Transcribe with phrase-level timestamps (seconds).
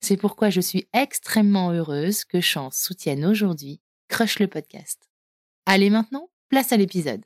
[0.00, 5.08] C'est pourquoi je suis extrêmement heureuse que Chance soutienne aujourd'hui Crush le podcast.
[5.66, 7.22] Allez maintenant, place à l'épisode.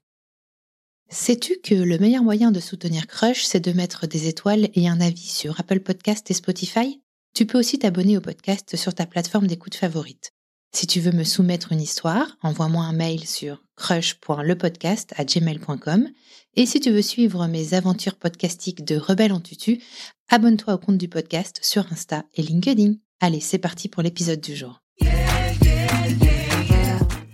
[1.08, 5.00] Sais-tu que le meilleur moyen de soutenir Crush, c'est de mettre des étoiles et un
[5.00, 7.00] avis sur Apple Podcast et Spotify?
[7.34, 10.33] Tu peux aussi t'abonner au podcast sur ta plateforme d'écoute favorite.
[10.75, 16.08] Si tu veux me soumettre une histoire, envoie-moi un mail sur crush.lepodcast@gmail.com
[16.56, 19.80] et si tu veux suivre mes aventures podcastiques de Rebelle en tutu,
[20.28, 22.95] abonne-toi au compte du podcast sur Insta et LinkedIn.
[23.20, 24.83] Allez, c'est parti pour l'épisode du jour.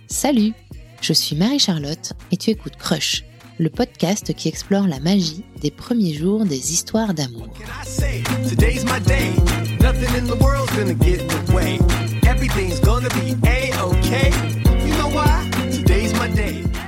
[0.07, 0.53] Salut,
[1.01, 3.23] je suis Marie-Charlotte et tu écoutes Crush,
[3.57, 7.49] le podcast qui explore la magie des premiers jours des histoires d'amour.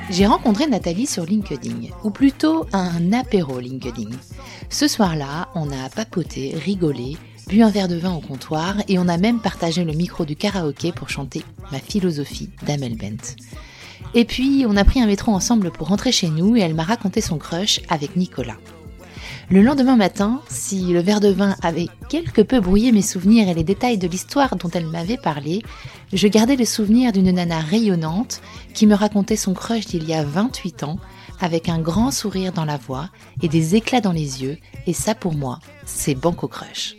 [0.09, 4.11] J'ai rencontré Nathalie sur LinkedIn, ou plutôt un apéro LinkedIn.
[4.69, 9.07] Ce soir-là, on a papoté, rigolé, bu un verre de vin au comptoir et on
[9.07, 13.35] a même partagé le micro du karaoké pour chanter Ma philosophie d'Amel Bent.
[14.13, 16.83] Et puis, on a pris un métro ensemble pour rentrer chez nous et elle m'a
[16.83, 18.57] raconté son crush avec Nicolas.
[19.49, 23.53] Le lendemain matin, si le verre de vin avait quelque peu brouillé mes souvenirs et
[23.53, 25.61] les détails de l'histoire dont elle m'avait parlé,
[26.13, 28.41] je gardais le souvenir d'une nana rayonnante
[28.73, 30.97] qui me racontait son crush d'il y a 28 ans,
[31.41, 33.09] avec un grand sourire dans la voix
[33.41, 36.95] et des éclats dans les yeux, et ça pour moi, c'est Banco Crush.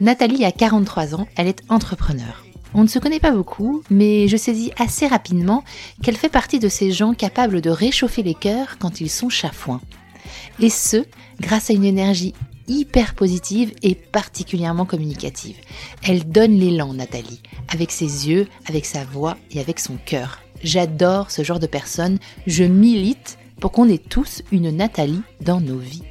[0.00, 2.44] Nathalie a 43 ans, elle est entrepreneur.
[2.74, 5.64] On ne se connaît pas beaucoup, mais je saisis assez rapidement
[6.02, 9.80] qu'elle fait partie de ces gens capables de réchauffer les cœurs quand ils sont chafouins.
[10.60, 11.04] Et ce,
[11.40, 12.34] grâce à une énergie
[12.70, 15.56] hyper positive et particulièrement communicative.
[16.06, 20.40] Elle donne l'élan, Nathalie, avec ses yeux, avec sa voix et avec son cœur.
[20.62, 25.78] J'adore ce genre de personne, je milite pour qu'on ait tous une Nathalie dans nos
[25.78, 26.02] vies.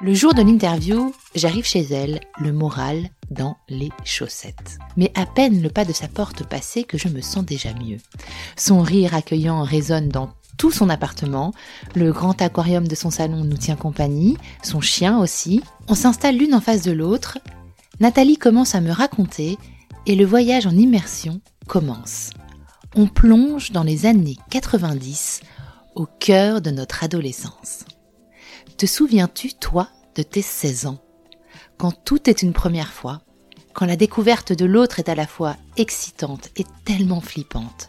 [0.00, 4.78] Le jour de l'interview, j'arrive chez elle, le moral dans les chaussettes.
[4.96, 7.96] Mais à peine le pas de sa porte passé que je me sens déjà mieux.
[8.56, 11.52] Son rire accueillant résonne dans tout son appartement,
[11.96, 15.62] le grand aquarium de son salon nous tient compagnie, son chien aussi.
[15.88, 17.38] On s'installe l'une en face de l'autre.
[17.98, 19.58] Nathalie commence à me raconter
[20.06, 22.30] et le voyage en immersion commence.
[22.94, 25.40] On plonge dans les années 90
[25.96, 27.84] au cœur de notre adolescence.
[28.78, 30.98] Te souviens-tu, toi, de tes 16 ans?
[31.78, 33.22] Quand tout est une première fois,
[33.74, 37.88] quand la découverte de l'autre est à la fois excitante et tellement flippante,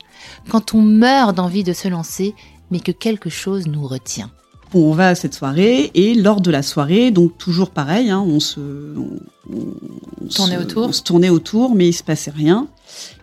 [0.49, 2.33] quand on meurt d'envie de se lancer,
[2.71, 4.31] mais que quelque chose nous retient.
[4.73, 8.39] On va à cette soirée et lors de la soirée, donc toujours pareil, hein, on
[8.39, 12.67] se, on, tournait autour, on se tournait autour, mais il se passait rien.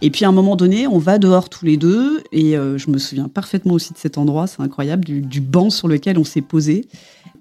[0.03, 2.91] Et puis à un moment donné, on va dehors tous les deux et euh, je
[2.91, 6.25] me souviens parfaitement aussi de cet endroit, c'est incroyable, du, du, banc sur lequel on
[6.25, 6.89] s'est posé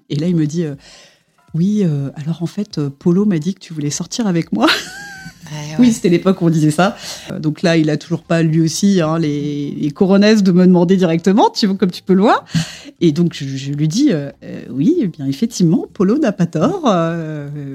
[0.08, 0.74] et là, il me dit euh,
[1.54, 4.66] Oui, euh, alors en fait, Polo m'a dit que tu voulais sortir avec moi.
[5.78, 6.96] Oui, c'était l'époque où on disait ça.
[7.38, 10.96] Donc là, il a toujours pas lui aussi hein, les, les coronesses de me demander
[10.96, 12.44] directement, tu vois, comme tu peux le voir.
[13.00, 14.10] Et donc je, lui dis
[14.70, 16.84] oui, eh bien effectivement, Polo n'a pas tort.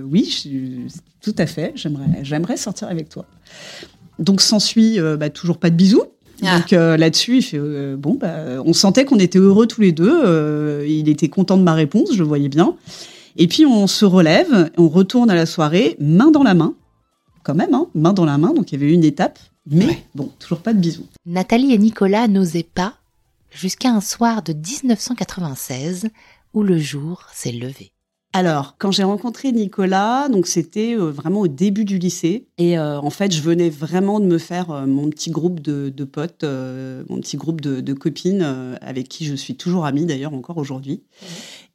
[0.10, 0.90] oui,
[1.22, 1.74] tout à fait.
[1.76, 3.26] J'aimerais, j'aimerais sortir avec toi.
[4.20, 6.04] Donc s'ensuit bah, toujours pas de bisous.
[6.44, 6.58] Ah.
[6.58, 7.60] Donc là-dessus, il fait
[7.98, 10.84] bon, bah, on sentait qu'on était heureux tous les deux.
[10.88, 12.76] il était content de ma réponse, je le voyais bien.
[13.38, 16.74] Et puis on se relève, on retourne à la soirée, main dans la main,
[17.44, 18.54] quand même, hein, main dans la main.
[18.54, 21.06] Donc il y avait une étape, mais bon, toujours pas de bisous.
[21.26, 22.96] Nathalie et Nicolas n'osaient pas
[23.52, 26.10] jusqu'à un soir de 1996
[26.54, 27.92] où le jour s'est levé.
[28.34, 32.98] Alors, quand j'ai rencontré Nicolas, donc c'était euh, vraiment au début du lycée, et euh,
[32.98, 37.20] en fait, je venais vraiment de me faire euh, mon petit groupe de, potes, mon
[37.20, 41.04] petit groupe de, copines avec qui je suis toujours amie d'ailleurs encore aujourd'hui.
[41.22, 41.26] Mmh.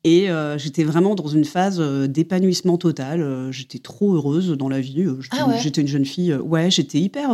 [0.08, 3.50] Et j'étais vraiment dans une phase d'épanouissement total.
[3.50, 5.04] j'étais trop heureuse dans la vie.
[5.32, 6.32] Ah j'étais une jeune fille.
[6.32, 7.30] ouais, j'étais hyper.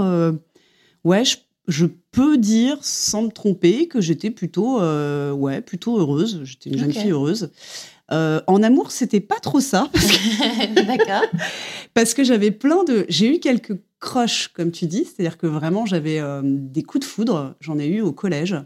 [1.04, 1.22] ouais,
[1.69, 6.40] je, peux dire sans me tromper que j'étais plutôt, ouais, plutôt heureuse.
[6.44, 7.50] J'étais une jeune fille heureuse.
[8.12, 9.88] Euh, en amour, c'était pas trop ça.
[10.74, 11.22] D'accord.
[11.94, 13.06] parce que j'avais plein de.
[13.08, 17.10] J'ai eu quelques croches, comme tu dis, c'est-à-dire que vraiment j'avais euh, des coups de
[17.10, 17.54] foudre.
[17.60, 18.56] J'en ai eu au collège,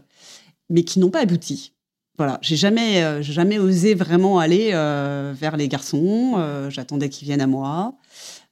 [0.69, 1.73] mais qui n'ont pas abouti.
[2.17, 6.35] Voilà, j'ai jamais, euh, jamais osé vraiment aller vers les garçons.
[6.69, 7.93] J'attendais qu'ils viennent à moi.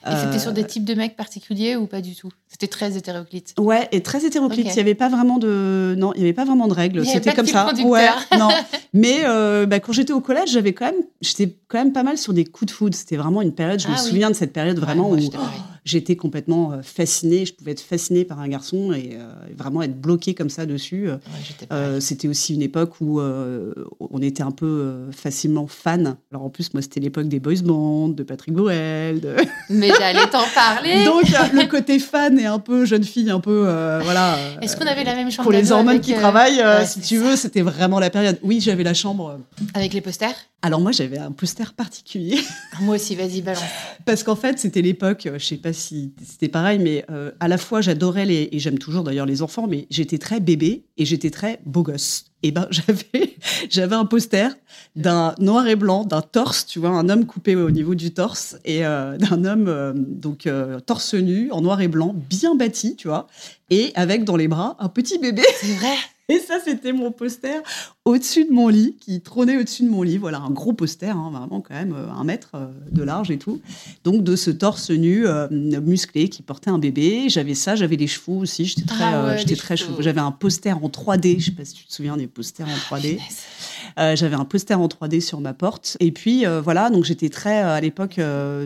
[0.07, 2.29] Et c'était sur des types de mecs particuliers ou pas du tout?
[2.47, 3.55] C'était très hétéroclite.
[3.57, 4.67] Ouais, et très hétéroclite.
[4.67, 7.05] Il n'y avait pas vraiment de, non, il y avait pas vraiment de règles.
[7.05, 7.73] C'était comme ça.
[7.83, 8.07] Ouais,
[8.37, 8.49] non.
[8.93, 12.17] Mais euh, bah, quand j'étais au collège, j'avais quand même, j'étais quand même pas mal
[12.17, 12.95] sur des coups de foudre.
[12.95, 13.79] C'était vraiment une période.
[13.79, 15.17] Je me ah souviens de cette période vraiment où
[15.85, 17.45] j'étais complètement euh, fascinée.
[17.45, 21.07] Je pouvais être fascinée par un garçon et euh, vraiment être bloquée comme ça dessus.
[21.71, 26.17] Euh, c'était aussi une époque où on était un peu facilement fan.
[26.31, 29.21] Alors en plus, moi, c'était l'époque des boys bands, de Patrick Bruel.
[29.21, 29.35] De...
[29.69, 31.05] Mais j'allais t'en parler.
[31.05, 31.23] Donc
[31.53, 33.61] le côté fan et un peu jeune fille, un peu
[34.03, 34.37] voilà.
[34.61, 37.61] Est-ce qu'on avait la même chambre Pour les hormones qui travaillent, si tu veux, c'était
[37.61, 38.39] vraiment la période.
[38.41, 39.39] Oui, j'avais la chambre.
[39.73, 40.35] Avec les posters?
[40.65, 42.39] Alors moi, j'avais un poster particulier.
[42.81, 43.61] Moi aussi, vas-y, balance.
[44.03, 47.59] Parce qu'en fait, c'était l'époque, je sais pas si c'était pareil, mais euh, à la
[47.59, 51.29] fois j'adorais les et j'aime toujours d'ailleurs les enfants, mais j'étais très bébé et j'étais
[51.29, 52.31] très beau gosse.
[52.41, 53.37] Et ben j'avais
[53.69, 54.57] j'avais un poster
[54.95, 58.57] d'un noir et blanc, d'un torse, tu vois, un homme coupé au niveau du torse
[58.65, 60.49] et euh, d'un homme euh, donc
[60.87, 63.27] torse nu en noir et blanc, bien bâti, tu vois,
[63.69, 65.43] et avec dans les bras un petit bébé.
[65.61, 65.93] C'est vrai.
[66.29, 67.61] Et ça, c'était mon poster
[68.03, 70.17] au-dessus de mon lit, qui trônait au-dessus de mon lit.
[70.17, 73.37] Voilà, un gros poster, hein, vraiment quand même euh, un mètre euh, de large et
[73.37, 73.61] tout.
[74.03, 75.47] Donc de ce torse nu euh,
[75.81, 77.29] musclé qui portait un bébé.
[77.29, 78.65] J'avais ça, j'avais les chevaux aussi.
[78.65, 81.39] J'étais très, ah j'étais très J'avais un poster en 3D.
[81.39, 83.19] Je sais pas si tu te souviens des posters en 3D.
[84.15, 85.95] j'avais un poster en 3D sur ma porte.
[85.99, 88.19] Et puis voilà, donc j'étais très à l'époque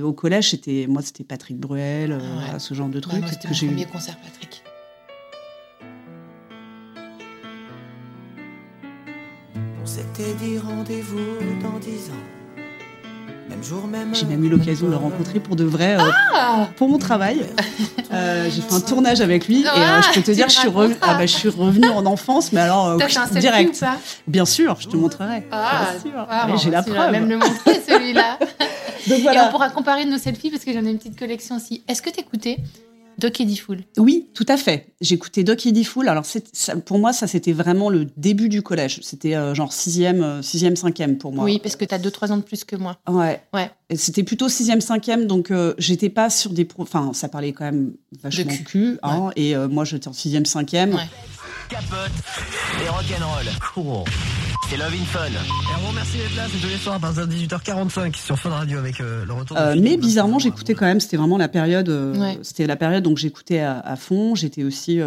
[0.04, 0.52] au collège.
[0.52, 2.20] C'était moi, c'était Patrick Bruel,
[2.58, 3.24] ce genre de truc.
[3.28, 4.64] c'était mon premier concert, Patrick.
[9.90, 12.62] S'était dit rendez-vous dans dix ans.
[13.50, 16.68] Même jour, même J'ai même eu l'occasion de le rencontrer pour de vrai, euh, ah
[16.76, 17.42] pour mon travail.
[18.12, 20.68] Euh, j'ai fait un tournage avec lui et euh, je peux te dire, je suis,
[20.68, 22.98] revenue, ah, bah, je suis revenue en enfance, mais alors
[23.34, 23.76] direct.
[23.76, 23.98] Ou pas?
[24.26, 25.44] Bien sûr, je te montrerai.
[25.52, 25.90] Ah,
[26.58, 27.12] j'ai la preuve.
[27.12, 28.40] même le montrer celui-là.
[29.08, 29.44] Donc voilà.
[29.44, 31.84] Et on pourra comparer nos selfies parce que j'en ai une petite collection aussi.
[31.88, 32.58] Est-ce que tu écoutais
[33.20, 33.80] Doc Eddie Fool.
[33.98, 34.88] Oui, tout à fait.
[35.02, 36.08] J'écoutais Doc Eddie Fool.
[36.08, 39.00] Alors, ça, pour moi, ça, c'était vraiment le début du collège.
[39.04, 41.44] C'était euh, genre sixième, euh, sixième, cinquième pour moi.
[41.44, 42.98] Oui, parce que tu as deux, trois ans de plus que moi.
[43.08, 43.42] Ouais.
[43.54, 43.70] Ouais.
[43.96, 46.68] C'était plutôt sixième, cinquième, donc euh, j'étais pas sur des...
[46.78, 47.94] Enfin, ça parlait quand même
[48.24, 48.64] vachement cul.
[48.64, 50.94] cul hein, Et moi, j'étais en sixième, cinquième.
[50.94, 51.10] Ouais.
[51.70, 52.12] Capote
[52.84, 53.46] et rock'n'roll.
[53.74, 54.04] Cool.
[54.70, 55.26] C'est Love in Fun.
[55.30, 59.26] Et merci d'être là, c'est tous les soirs à 18h45 sur Fun Radio avec euh,
[59.26, 59.58] le retour.
[59.58, 61.00] Euh, mais bizarrement, j'écoutais quand même.
[61.00, 61.90] C'était vraiment la période.
[61.90, 64.36] Euh, c'était la période donc j'écoutais à, fond.
[64.36, 65.00] J'étais aussi.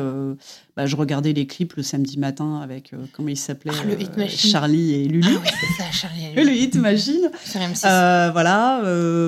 [0.77, 5.05] Bah, je regardais les clips le samedi matin avec comment il s'appelait ah, Charlie et
[5.05, 5.29] Lulu.
[5.29, 6.51] Ah oui, c'est ça, Charlie et Lulu.
[6.51, 7.31] le Hit Machine.
[8.33, 8.81] voilà.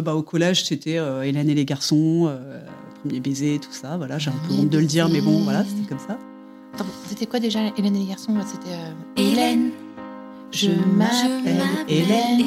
[0.03, 2.37] bah, au collège, c'était Hélène et les garçons,
[3.05, 3.97] premier baiser, tout ça.
[3.99, 6.19] Voilà, j'ai un peu honte de le dire, mais bon, voilà, c'était comme ça.
[7.09, 8.35] C'était quoi déjà Hélène et les garçons?
[8.45, 8.77] C'était
[9.17, 9.71] Hélène.
[10.55, 12.45] Je m'appelle Hélène.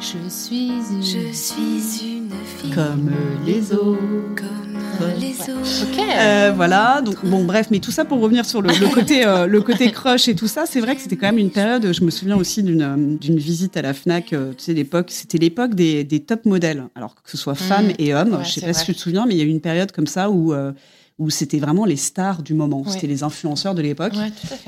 [0.00, 3.10] Je suis une, je suis une fille comme
[3.44, 3.98] les autres.
[4.36, 5.92] Comme les autres.
[5.92, 5.98] Ok.
[5.98, 7.02] Euh, voilà.
[7.02, 10.28] Donc bon, bref, mais tout ça pour revenir sur le, côté, euh, le côté crush
[10.28, 11.92] et tout ça, c'est vrai que c'était quand même une période.
[11.92, 14.28] Je me souviens aussi d'une euh, d'une visite à la Fnac.
[14.28, 16.84] tu sais, l'époque, c'était l'époque des, des top modèles.
[16.94, 17.94] Alors que ce soit femmes mmh.
[17.98, 18.38] et hommes.
[18.44, 20.06] je sais pas si tu te souviens, mais il y a eu une période comme
[20.06, 20.54] ça où
[21.20, 22.82] où c'était vraiment les stars du moment.
[22.88, 24.14] C'était les influenceurs de l'époque.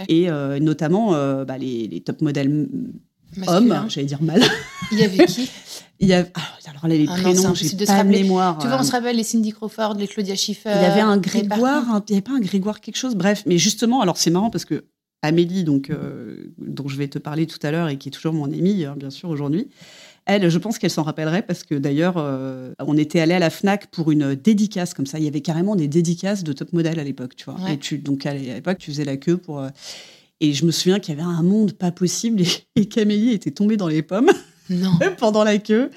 [0.08, 2.68] Et euh, notamment euh, bah, les, top modèles
[3.46, 4.42] hommes, j'allais dire mal.
[4.92, 5.50] Il y avait qui?
[6.00, 6.32] Il y avait,
[6.66, 8.58] alors, là, les ah prénoms, j'ai pas de mémoire.
[8.58, 10.72] Tu vois, on se rappelle les Cindy Crawford, les Claudia Schiffer.
[10.74, 13.14] Il y avait un Grégoire, il n'y avait pas un Grégoire quelque chose?
[13.14, 14.84] Bref, mais justement, alors c'est marrant parce que
[15.22, 18.32] Amélie, donc, euh, dont je vais te parler tout à l'heure et qui est toujours
[18.32, 19.68] mon amie, hein, bien sûr, aujourd'hui,
[20.26, 23.50] Elle, je pense qu'elle s'en rappellerait parce que d'ailleurs, euh, on était allé à la
[23.50, 25.18] Fnac pour une dédicace comme ça.
[25.18, 27.56] Il y avait carrément des dédicaces de top modèle à l'époque, tu vois.
[27.70, 29.58] Et tu, donc à l'époque, tu faisais la queue pour.
[29.60, 29.68] euh,
[30.40, 33.52] et je me souviens qu'il y avait un monde pas possible et, et Camélie était
[33.52, 34.30] tombée dans les pommes
[34.70, 34.90] Non.
[35.18, 35.90] pendant la queue.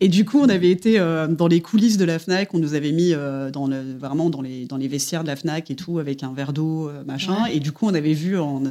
[0.00, 2.52] Et du coup, on avait été euh, dans les coulisses de la Fnac.
[2.54, 5.36] On nous avait mis euh, dans le, vraiment dans les, dans les vestiaires de la
[5.36, 7.44] Fnac et tout, avec un verre d'eau, euh, machin.
[7.44, 7.56] Ouais.
[7.56, 8.62] Et du coup, on avait vu en,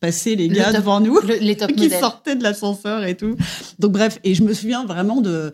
[0.00, 2.00] passer les Le gars top- devant nous Le- les top qui modèles.
[2.00, 3.36] sortaient de l'ascenseur et tout.
[3.78, 5.52] Donc bref, et je me souviens vraiment de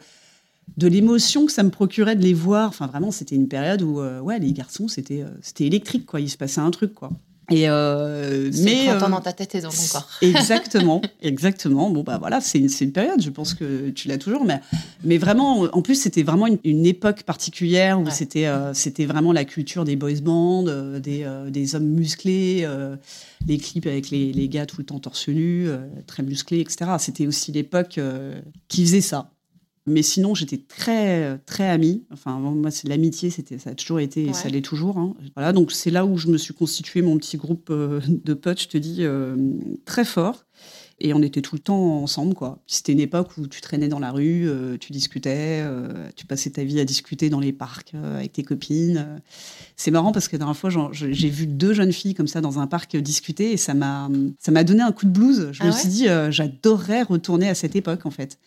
[0.79, 2.69] de l'émotion que ça me procurait de les voir.
[2.71, 6.21] Enfin vraiment, c'était une période où euh, ouais, les garçons, c'était euh, c'était électrique quoi.
[6.21, 7.11] Il se passait un truc quoi.
[7.51, 10.09] Et euh, mais euh, dans ta tête et dans ton corps.
[10.23, 11.91] Exactement, exactement.
[11.91, 13.21] Bon bah voilà, c'est une, une période.
[13.21, 14.61] Je pense que tu l'as toujours, mais
[15.05, 18.11] mais vraiment, en plus c'était vraiment une, une époque particulière où Ouais.
[18.11, 22.67] c'était euh, c'était vraiment la culture des boys bands, euh, des euh, des hommes musclés,
[23.47, 25.69] les clips avec les, les gars tout le temps torse nu,
[26.07, 26.93] très musclés, etc.
[26.99, 28.01] C'était aussi l'époque
[28.69, 29.31] qui faisait ça.
[29.87, 32.05] Mais sinon, j'étais très très amie.
[32.11, 34.97] Enfin, moi, c'est l'amitié, c'était ça a toujours été et ça l'est toujours.
[34.99, 35.15] hein.
[35.37, 38.63] Voilà, donc c'est là où je me suis constitué mon petit groupe euh, de potes.
[38.63, 39.37] Je te dis euh,
[39.85, 40.45] très fort.
[41.01, 42.63] Et on était tout le temps ensemble, quoi.
[42.69, 46.51] C'était une époque où tu traînais dans la rue, euh, tu discutais, euh, tu passais
[46.51, 49.21] ta vie à discuter dans les parcs euh, avec tes copines.
[49.77, 52.61] C'est marrant parce que la dernière fois, j'ai vu deux jeunes filles comme ça dans
[52.61, 55.49] un parc discuter et ça m'a, ça m'a donné un coup de blues.
[55.51, 55.77] Je Ah me ouais?
[55.79, 58.39] suis dit, euh, j'adorerais retourner à cette époque, en fait.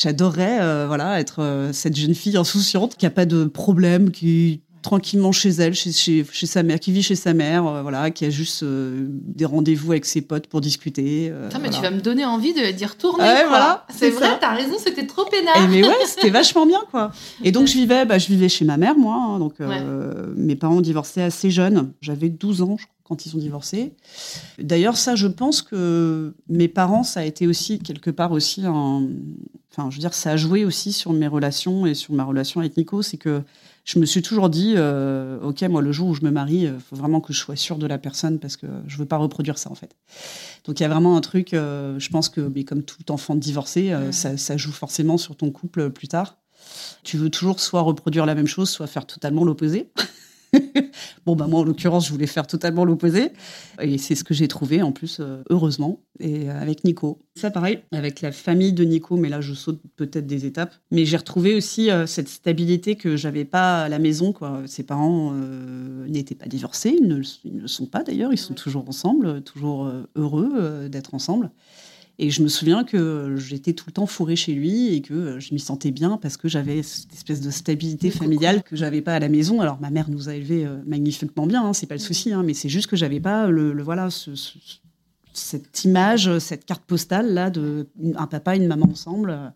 [0.00, 4.62] J'adorerais, euh, voilà, être euh, cette jeune fille insouciante qui a pas de problème, qui
[4.82, 8.10] tranquillement chez elle, chez, chez, chez sa mère, qui vit chez sa mère, euh, voilà,
[8.10, 11.28] qui a juste euh, des rendez-vous avec ses potes pour discuter.
[11.30, 11.76] euh, Putain, mais voilà.
[11.76, 13.24] tu vas me donner envie de- d'y retourner.
[13.24, 15.68] Ouais, voilà, c'est vrai, t'as raison, c'était trop peinard.
[15.68, 17.10] mais ouais, c'était vachement bien, quoi.
[17.44, 19.14] Et donc, je vivais, bah, je vivais chez ma mère, moi.
[19.16, 21.92] hein, donc, euh, mes parents ont divorcé assez jeunes.
[22.00, 23.92] J'avais 12 ans, je crois, quand ils ont divorcé.
[24.58, 29.08] D'ailleurs, ça, je pense que mes parents, ça a été aussi, quelque part, aussi un...
[29.72, 32.60] Enfin, je veux dire, ça a joué aussi sur mes relations et sur ma relation
[32.60, 33.02] avec Nico.
[33.02, 33.42] C'est que
[33.84, 36.78] je me suis toujours dit, euh, OK, moi, le jour où je me marie, il
[36.78, 39.58] faut vraiment que je sois sûre de la personne parce que je veux pas reproduire
[39.58, 39.96] ça, en fait.
[40.64, 43.34] Donc, il y a vraiment un truc, euh, je pense que, mais comme tout enfant
[43.34, 46.36] divorcé, euh, ça, ça joue forcément sur ton couple plus tard.
[47.02, 49.90] Tu veux toujours soit reproduire la même chose, soit faire totalement l'opposé.
[51.26, 53.30] bon, bah, moi, en l'occurrence, je voulais faire totalement l'opposé.
[53.80, 57.20] Et c'est ce que j'ai trouvé, en plus, euh, heureusement, et euh, avec Nico.
[57.36, 60.74] Ça, pareil, avec la famille de Nico, mais là, je saute peut-être des étapes.
[60.90, 64.62] Mais j'ai retrouvé aussi euh, cette stabilité que j'avais pas à la maison, quoi.
[64.66, 68.32] Ses parents euh, n'étaient pas divorcés, ils ne, le- ils ne le sont pas d'ailleurs,
[68.32, 71.50] ils sont toujours ensemble, toujours heureux euh, d'être ensemble.
[72.22, 75.54] Et je me souviens que j'étais tout le temps fourrée chez lui et que je
[75.54, 79.18] m'y sentais bien parce que j'avais cette espèce de stabilité familiale que j'avais pas à
[79.18, 79.62] la maison.
[79.62, 82.42] Alors ma mère nous a élevés euh, magnifiquement bien, hein, c'est pas le souci, hein,
[82.44, 84.58] mais c'est juste que j'avais pas le, le- voilà ce- ce-
[85.32, 89.54] cette image, cette carte postale là de un papa, une maman ensemble.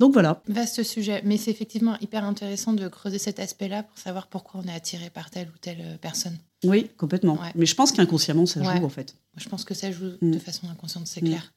[0.00, 0.42] Donc voilà.
[0.48, 4.68] Vaste sujet, mais c'est effectivement hyper intéressant de creuser cet aspect-là pour savoir pourquoi on
[4.68, 6.36] est attiré par telle ou telle euh, personne.
[6.64, 7.34] Oui, complètement.
[7.34, 7.50] Ouais.
[7.54, 8.78] Mais je pense qu'inconsciemment ça Ouais.
[8.78, 9.16] joue en fait.
[9.36, 10.30] Je pense que ça joue Mm.
[10.32, 11.26] de façon inconsciente, c'est Mm.
[11.26, 11.52] clair.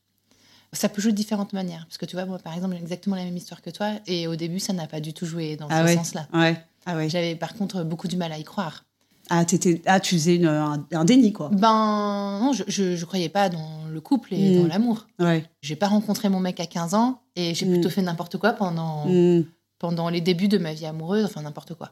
[0.74, 1.86] Ça peut jouer de différentes manières.
[1.88, 3.92] Parce que tu vois, moi, par exemple, j'ai exactement la même histoire que toi.
[4.06, 5.96] Et au début, ça n'a pas du tout joué dans Ah ce ouais.
[5.96, 6.28] sens-là.
[6.34, 6.62] Ouais.
[6.86, 7.10] Ah ouais.
[7.10, 8.84] J'avais par contre beaucoup du mal à y croire.
[9.30, 9.44] Ah,
[9.86, 11.50] ah tu faisais une- un, un déni quoi.
[11.52, 14.62] Ben non, je, je, je croyais pas dans le couple et Mm.
[14.62, 15.08] dans l'amour.
[15.20, 15.46] Ouais.
[15.62, 17.72] J'ai pas rencontré mon mec à 15 ans et j'ai Mm.
[17.74, 19.44] plutôt fait n'importe quoi pendant, Mm.
[19.80, 21.92] pendant les débuts de ma vie amoureuse, enfin n'importe quoi.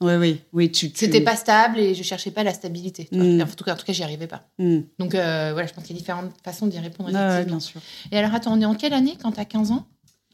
[0.00, 0.90] Ouais, oui, oui, tu.
[0.92, 3.08] tu- C'était pas stable et je cherchais pas la stabilité.
[3.10, 3.18] tu.
[3.18, 3.42] Mm.
[3.42, 4.42] En tout cas, en tout cas, j'y arrivais pas.
[4.58, 4.78] Mm.
[4.98, 7.12] Donc euh, voilà, je pense qu'il y a différentes façons d'y répondre.
[7.12, 7.80] Ouais, bien sûr.
[8.12, 9.86] Et alors, attends, on est en quelle année quand t'as 15 ans?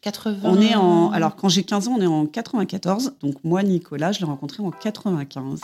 [0.03, 0.39] 80.
[0.45, 1.11] On est en.
[1.13, 3.15] Alors, quand j'ai 15 ans, on est en 94.
[3.23, 5.61] Donc, moi, Nicolas, je l'ai rencontré en 95.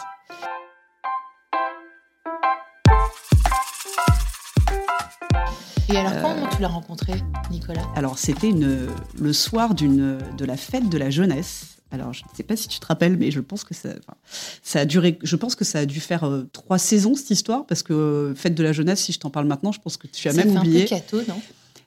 [5.92, 6.23] Et alors, Euh.
[6.23, 7.14] comment tu l'as rencontré,
[7.50, 7.83] Nicolas?
[7.97, 8.87] Alors, c'était une,
[9.19, 11.78] le soir d'une, de la fête de la jeunesse.
[11.92, 14.16] Alors, je ne sais pas si tu te rappelles, mais je pense que ça, enfin,
[14.62, 15.18] ça a duré.
[15.23, 18.35] Je pense que ça a dû faire euh, trois saisons cette histoire, parce que euh,
[18.35, 20.50] fête de la jeunesse, si je t'en parle maintenant, je pense que tu as même
[20.50, 20.82] fait un oublié.
[20.85, 21.40] peu cateau, non?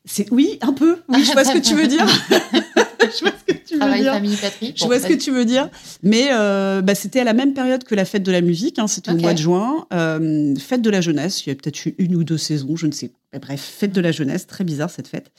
[0.05, 0.97] C'est oui, un peu.
[1.07, 2.05] Oui, je vois ce que tu veux dire.
[2.29, 4.13] je vois ce que tu veux Travail, dire.
[4.13, 4.73] famille, patrie.
[4.75, 5.69] Je vois ce que tu veux dire.
[6.01, 8.79] Mais euh, bah, c'était à la même période que la fête de la musique.
[8.79, 9.87] hein, c'était au mois de juin.
[9.93, 11.45] Euh, fête de la jeunesse.
[11.45, 13.11] Il y a peut-être eu une ou deux saisons, je ne sais.
[13.39, 13.45] Pas.
[13.47, 14.47] Bref, fête de la jeunesse.
[14.47, 15.31] Très bizarre cette fête.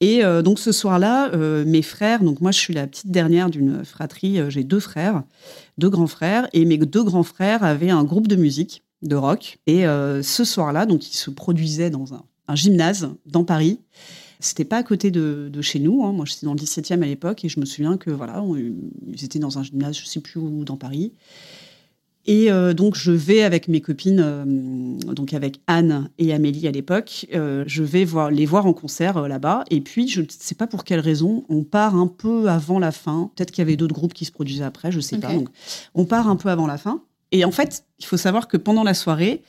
[0.00, 2.22] Et euh, donc ce soir-là, euh, mes frères.
[2.22, 4.38] Donc moi, je suis la petite dernière d'une fratrie.
[4.38, 5.22] euh, J'ai deux frères,
[5.78, 9.58] deux grands frères, et mes deux grands frères avaient un groupe de musique, de rock.
[9.66, 13.78] Et ce soir-là, donc ils se produisaient dans un, gymnase dans Paris.
[14.40, 16.04] C'était pas à côté de, chez nous.
[16.04, 16.12] hein.
[16.12, 19.38] Moi, j'étais dans le 17e à l'époque et je me souviens que voilà, ils étaient
[19.38, 21.12] dans un gymnase, je sais plus où, dans Paris.
[22.28, 24.44] Et euh, donc, je vais avec mes copines, euh,
[25.14, 29.26] donc avec Anne et Amélie à l'époque, euh, je vais voir, les voir en concert
[29.26, 29.64] là-bas.
[29.70, 32.92] Et puis, je ne sais pas pour quelle raison, on part un peu avant la
[32.92, 33.30] fin.
[33.34, 35.32] Peut-être qu'il y avait d'autres groupes qui se produisaient après, je ne sais pas.
[35.32, 35.48] Donc,
[35.94, 37.02] on part un peu avant la fin.
[37.32, 39.42] Et en fait, il faut savoir que pendant la soirée,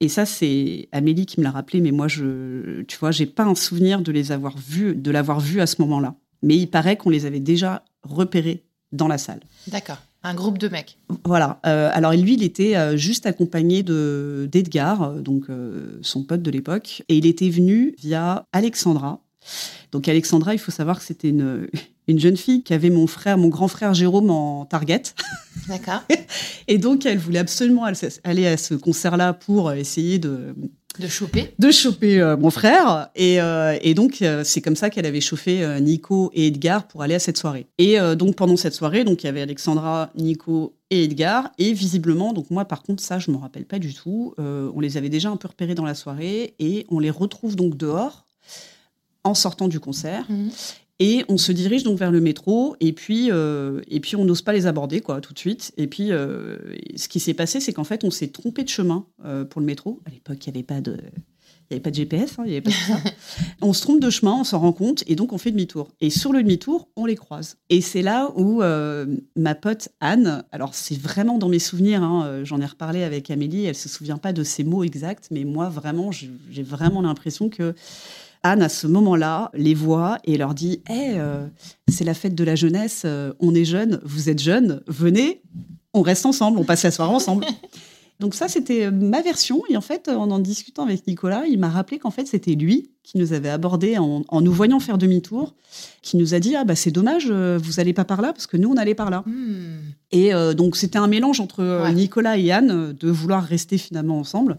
[0.00, 3.44] et ça, c'est Amélie qui me l'a rappelé, mais moi, je, tu vois, j'ai pas
[3.44, 6.14] un souvenir de les avoir vus, de l'avoir vu à ce moment-là.
[6.42, 9.40] Mais il paraît qu'on les avait déjà repérés dans la salle.
[9.66, 9.98] D'accord.
[10.24, 10.98] Un groupe de mecs.
[11.24, 11.60] Voilà.
[11.66, 15.46] Euh, alors lui, il était euh, juste accompagné de d'Edgar, euh, donc
[16.02, 19.20] son pote de l'époque, et il était venu via Alexandra.
[19.90, 21.66] Donc Alexandra, il faut savoir que c'était une,
[22.08, 25.02] une jeune fille qui avait mon frère, mon grand frère Jérôme en target.
[25.68, 26.02] D'accord.
[26.66, 30.54] et donc elle voulait absolument aller à ce concert-là pour essayer de
[30.98, 33.08] de choper De choper euh, mon frère.
[33.14, 37.02] Et, euh, et donc, euh, c'est comme ça qu'elle avait chauffé Nico et Edgar pour
[37.02, 37.66] aller à cette soirée.
[37.78, 41.50] Et donc, pendant cette soirée, donc il y avait Alexandra, Nico et Edgar.
[41.58, 44.34] Et visiblement, donc moi, par contre, ça, je ne m'en rappelle pas du tout.
[44.38, 46.54] on les avait déjà un peu repérés dans la soirée.
[46.58, 48.26] Et on les retrouve donc dehors
[49.24, 50.24] en sortant du concert.
[50.28, 50.50] Mhm.
[51.04, 54.52] Et on se dirige donc vers le métro, et puis, et puis on n'ose pas
[54.52, 55.72] les aborder quoi, tout de suite.
[55.76, 59.04] Et puis, ce qui s'est passé, c'est qu'en fait, on s'est trompé de chemin
[59.50, 60.00] pour le métro.
[60.06, 60.96] À l'époque, il n'y avait pas de...
[61.70, 62.98] Il n'y avait pas de GPS, hein, y avait pas ça.
[63.62, 65.88] on se trompe de chemin, on s'en rend compte, et donc on fait demi-tour.
[66.02, 67.56] Et sur le demi-tour, on les croise.
[67.70, 68.62] Et c'est là où
[69.36, 73.64] ma pote Anne, alors c'est vraiment dans mes souvenirs, hein, j'en ai reparlé avec Amélie,
[73.64, 77.74] elle se souvient pas de ces mots exacts, mais moi vraiment, j'ai vraiment l'impression que
[78.44, 81.46] Anne, à ce moment-là, les voit et leur dit hey, euh,
[81.88, 85.42] c'est la fête de la jeunesse, euh, on est jeunes, vous êtes jeunes, venez,
[85.94, 87.44] on reste ensemble, on passe la soirée ensemble.
[88.20, 89.62] Donc ça, c'était ma version.
[89.68, 92.90] Et en fait, en en discutant avec Nicolas, il m'a rappelé qu'en fait, c'était lui
[93.02, 95.54] qui nous avait abordé en, nous voyant faire demi-tour,
[96.02, 98.46] qui nous a dit ah bah c'est dommage, euh, vous allez pas par là parce
[98.46, 99.24] que nous on allait par là.
[99.26, 99.80] Hmm.
[100.12, 104.58] Et donc c'était un mélange entre Nicolas et Anne de vouloir rester finalement ensemble.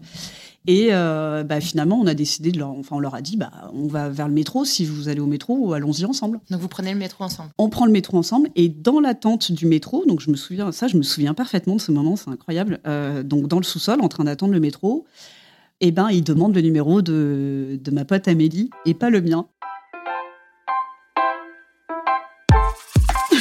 [0.66, 3.50] Et euh, bah, finalement, on a décidé de leur, enfin, on leur a dit, bah,
[3.74, 4.64] on va vers le métro.
[4.64, 6.40] Si vous allez au métro, allons-y ensemble.
[6.50, 7.50] Donc vous prenez le métro ensemble.
[7.58, 10.88] On prend le métro ensemble et dans l'attente du métro, donc je me souviens, ça,
[10.88, 12.80] je me souviens parfaitement de ce moment, c'est incroyable.
[12.86, 15.04] Euh, donc dans le sous-sol, en train d'attendre le métro,
[15.80, 19.20] et eh ben, il demande le numéro de, de ma pote Amélie et pas le
[19.20, 19.48] mien.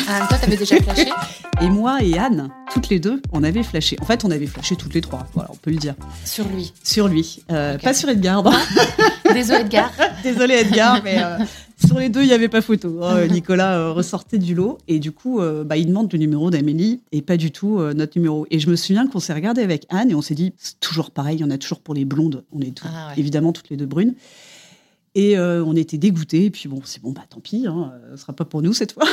[0.07, 1.09] Ah, toi, t'avais déjà flashé
[1.61, 3.95] Et moi et Anne, toutes les deux, on avait flashé.
[4.01, 5.95] En fait, on avait flashé toutes les trois, voilà, on peut le dire.
[6.25, 7.43] Sur lui Sur lui.
[7.51, 8.43] Euh, pas sur Edgar.
[9.33, 9.91] Désolé Edgar.
[10.23, 11.37] Désolé Edgar, mais euh,
[11.85, 12.99] sur les deux, il n'y avait pas photo.
[13.01, 17.01] Oh, Nicolas euh, ressortait du lot et du coup, bah, il demande le numéro d'Amélie
[17.11, 18.45] et pas du tout notre numéro.
[18.49, 21.11] Et je me souviens qu'on s'est regardé avec Anne et on s'est dit, c'est toujours
[21.11, 22.43] pareil, il y en a toujours pour les blondes.
[22.51, 24.15] On est ah évidemment toutes les deux brunes.
[25.15, 26.45] Et on était dégoûtés.
[26.45, 28.93] Et puis bon, c'est bon, bah tant pis, hein, ce sera pas pour nous cette
[28.93, 29.05] fois.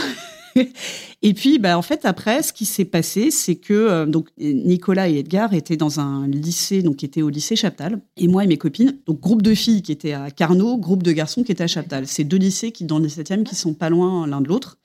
[1.22, 5.08] et puis, bah, en fait, après, ce qui s'est passé, c'est que euh, donc Nicolas
[5.08, 8.58] et Edgar étaient dans un lycée, donc était au lycée Chaptal, et moi et mes
[8.58, 11.68] copines, donc groupe de filles qui étaient à Carnot, groupe de garçons qui étaient à
[11.68, 12.06] Chaptal.
[12.06, 14.78] C'est deux lycées qui, dans le 17e, qui sont pas loin l'un de l'autre.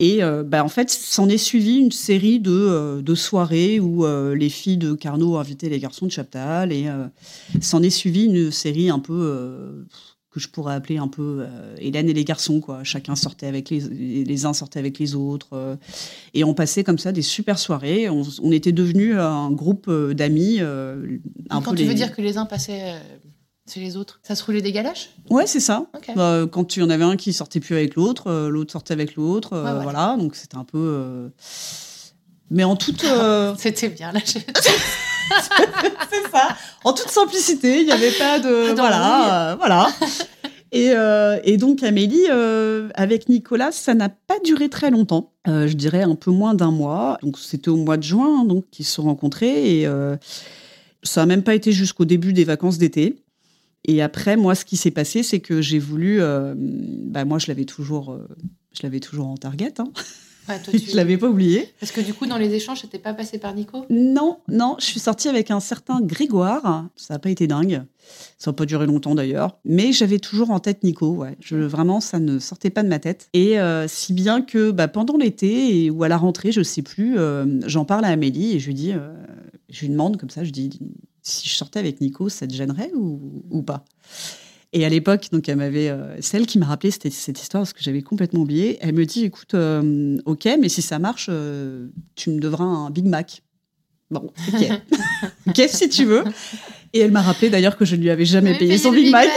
[0.00, 4.06] Et euh, bah, en fait, s'en est suivi une série de, euh, de soirées où
[4.34, 6.86] les filles de Carnot invitaient les garçons de Chaptal, et
[7.60, 9.84] s'en est suivi une série un peu
[10.38, 13.70] que je pourrais appeler un peu euh, Hélène et les garçons quoi chacun sortait avec
[13.70, 13.80] les
[14.24, 15.76] les uns sortaient avec les autres euh,
[16.34, 20.60] et on passait comme ça des super soirées on, était devenus un groupe euh, d'amis
[21.50, 22.94] quand tu veux dire que les uns passaient
[23.66, 24.18] c'est les autres.
[24.22, 25.10] Ça se roulait des galaches?
[25.28, 25.84] Ouais, c'est ça.
[26.16, 29.50] Bah, quand tu en avais un qui sortait plus avec l'autre, l'autre sortait avec l'autre,
[29.82, 30.16] voilà.
[30.18, 31.30] Donc c'était un peu.
[32.50, 33.04] Mais en toute.
[33.58, 34.20] c'était bien là.
[36.10, 36.48] c'est ça.
[36.84, 38.74] En toute simplicité, il n'y avait pas de.
[38.74, 39.88] voilà, euh, voilà.
[40.70, 45.32] Et, euh, et, donc Amélie, euh, avec Nicolas, ça n'a pas duré très longtemps.
[45.46, 47.18] je dirais un peu moins d'un mois.
[47.22, 49.88] Donc c'était au mois de juin, donc qu'ils se sont rencontrés et
[51.02, 53.22] ça n'a même pas été jusqu'au début des vacances d'été.
[53.84, 56.20] Et après, moi, ce qui s'est passé, c'est que j'ai voulu.
[56.20, 58.18] bah, moi, je l'avais toujours,
[58.72, 59.74] je l'avais toujours en target.
[59.78, 59.90] Hein.
[60.72, 61.72] Je l'avais pas oublié.
[61.80, 63.84] Parce que du coup, dans les échanges, n'étais pas passé par Nico?
[63.90, 66.88] Non, non, je suis sortie avec un certain Grégoire.
[66.96, 67.84] Ça n'a pas été dingue.
[68.38, 69.58] Ça n'a pas duré longtemps d'ailleurs.
[69.64, 71.08] Mais j'avais toujours en tête Nico.
[71.08, 71.36] Ouais.
[71.40, 73.28] Je, vraiment, ça ne sortait pas de ma tête.
[73.32, 77.18] Et euh, si bien que bah, pendant l'été ou à la rentrée, je sais plus,
[77.18, 79.12] euh, j'en parle à Amélie et je lui dis, euh,
[79.68, 80.78] je lui demande comme ça, je dis,
[81.22, 83.84] si je sortais avec Nico, ça te gênerait ou, ou pas?
[84.72, 87.72] Et à l'époque, donc elle m'avait, euh, celle qui m'a rappelé cette, cette histoire parce
[87.72, 88.76] que j'avais complètement oublié.
[88.82, 92.90] Elle me dit, écoute, euh, ok, mais si ça marche, euh, tu me devras un
[92.90, 93.42] Big Mac.
[94.10, 94.68] Bon, ok,
[95.48, 96.24] ok si tu veux.
[96.92, 99.28] Et elle m'a rappelé d'ailleurs que je ne lui avais jamais payé son Big, Mac.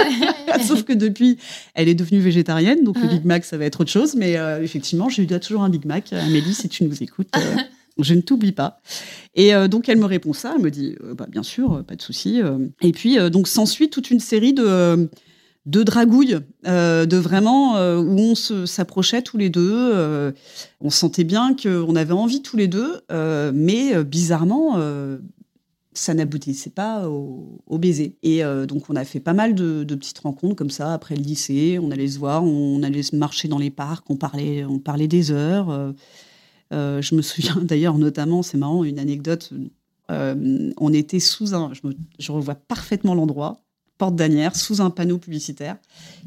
[0.66, 1.38] Sauf que depuis,
[1.74, 4.14] elle est devenue végétarienne, donc le Big Mac, ça va être autre chose.
[4.14, 6.14] Mais effectivement, je lui dois toujours un Big Mac.
[6.14, 7.28] Amélie, si tu nous écoutes.
[7.98, 8.80] je ne t'oublie pas.
[9.34, 11.96] Et euh, donc elle me répond ça, elle me dit euh, bah, bien sûr, pas
[11.96, 12.40] de souci.
[12.82, 15.08] Et puis donc s'ensuit toute une série de
[15.66, 20.32] de dragouilles, de vraiment où on s'approchait tous les deux.
[20.80, 23.00] on sentait bien qu'on avait envie tous les deux,
[23.52, 24.78] mais bizarrement,
[25.92, 28.16] ça n'aboutissait pas au, baiser.
[28.22, 31.80] Et donc, on a fait pas mal de, petites rencontres comme ça après le lycée.
[31.82, 35.32] On allait se voir, on allait marcher dans les parcs, on parlait, on parlait des
[35.32, 35.70] heures.
[35.70, 35.92] Euh,
[36.70, 39.52] je me souviens d'ailleurs notamment, c'est marrant, une anecdote.
[40.10, 41.72] Euh, on était sous un,
[42.18, 43.60] je, revois parfaitement l'endroit,
[43.98, 45.76] porte d'Anière, sous un panneau publicitaire.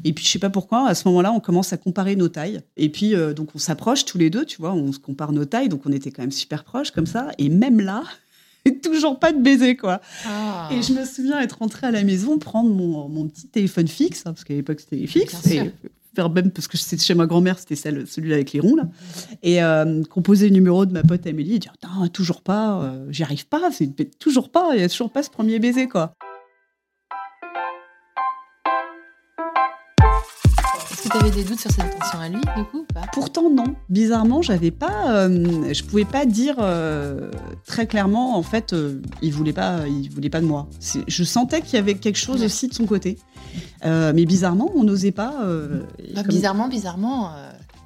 [0.04, 2.60] Et puis je sais pas pourquoi, à ce moment-là, on commence à comparer nos tailles.
[2.76, 5.44] Et puis euh, donc on s'approche tous les deux, tu vois, on se compare nos
[5.44, 7.30] tailles, donc on était quand même super proches comme ça.
[7.38, 8.02] Et même là,
[8.82, 10.00] toujours pas de baiser quoi.
[10.26, 10.68] Ah.
[10.72, 14.32] Et je me souviens être rentrée à la maison, prendre mon, petit téléphone fixe, hein,
[14.32, 15.36] parce qu'à l'époque c'était fixe,
[16.16, 18.84] même parce que c'était chez ma grand-mère, c'était celle, celui avec les ronds là,
[19.42, 21.72] et euh, composer le numéro de ma pote Amélie et dire
[22.12, 25.30] toujours pas, euh, j'y arrive pas, c'est toujours pas, il y a toujours pas ce
[25.30, 26.14] premier baiser quoi.
[31.10, 33.74] Que tu avais des doutes sur cette intention à lui, du coup Pourtant, non.
[33.88, 37.30] Bizarrement, j'avais pas, euh, je pouvais pas dire euh,
[37.66, 40.68] très clairement, en fait, euh, il voulait pas, il voulait pas de moi.
[41.06, 43.18] Je sentais qu'il y avait quelque chose aussi de son côté.
[43.84, 45.34] mais bizarrement, on n'osait pas.
[46.14, 47.32] Bah, bizarrement, bizarrement.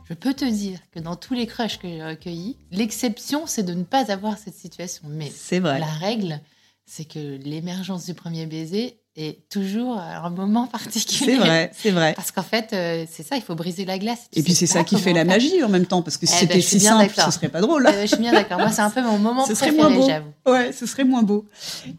[0.09, 3.73] Je peux te dire que dans tous les crushs que j'ai recueillis, l'exception, c'est de
[3.73, 5.05] ne pas avoir cette situation.
[5.09, 5.79] Mais c'est vrai.
[5.79, 6.41] la règle,
[6.85, 11.35] c'est que l'émergence du premier baiser est toujours un moment particulier.
[11.35, 12.15] C'est vrai, c'est vrai.
[12.15, 14.27] Parce qu'en fait, euh, c'est ça, il faut briser la glace.
[14.33, 16.47] Et puis c'est ça qui fait la magie en même temps, parce que si eh
[16.47, 17.87] ben, c'était si simple, ce serait pas drôle.
[17.89, 18.59] Eh ben, je suis bien d'accord.
[18.59, 20.33] Moi, c'est un peu mon moment ce préféré, j'avoue.
[20.47, 21.45] Ouais, ce serait moins beau.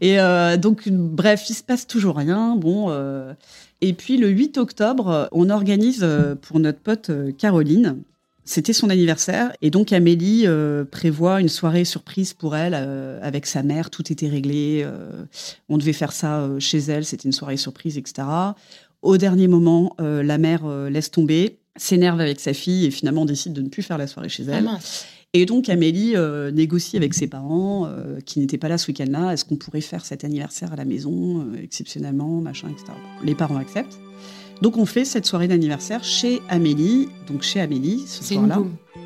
[0.00, 2.56] Et euh, donc, bref, il se passe toujours rien.
[2.56, 2.86] Bon.
[2.90, 3.32] Euh,
[3.80, 6.06] et puis le 8 octobre, on organise
[6.42, 7.98] pour notre pote Caroline
[8.46, 13.44] c'était son anniversaire et donc Amélie euh, prévoit une soirée surprise pour elle euh, avec
[13.44, 13.90] sa mère.
[13.90, 14.82] Tout était réglé.
[14.84, 15.24] Euh,
[15.68, 17.04] on devait faire ça chez elle.
[17.04, 18.26] C'était une soirée surprise, etc.
[19.02, 23.60] Au dernier moment, la mère laisse tomber, s'énerve avec sa fille et finalement décide de
[23.60, 24.66] ne plus faire la soirée chez elle.
[24.68, 24.78] Ah
[25.32, 26.14] et donc Amélie
[26.52, 27.88] négocie avec ses parents
[28.24, 29.32] qui n'étaient pas là ce week-end-là.
[29.32, 32.92] Est-ce qu'on pourrait faire cet anniversaire à la maison exceptionnellement, machin, etc.
[33.22, 33.98] Les parents acceptent.
[34.62, 38.60] Donc on fait cette soirée d'anniversaire chez Amélie, donc chez Amélie ce soir-là.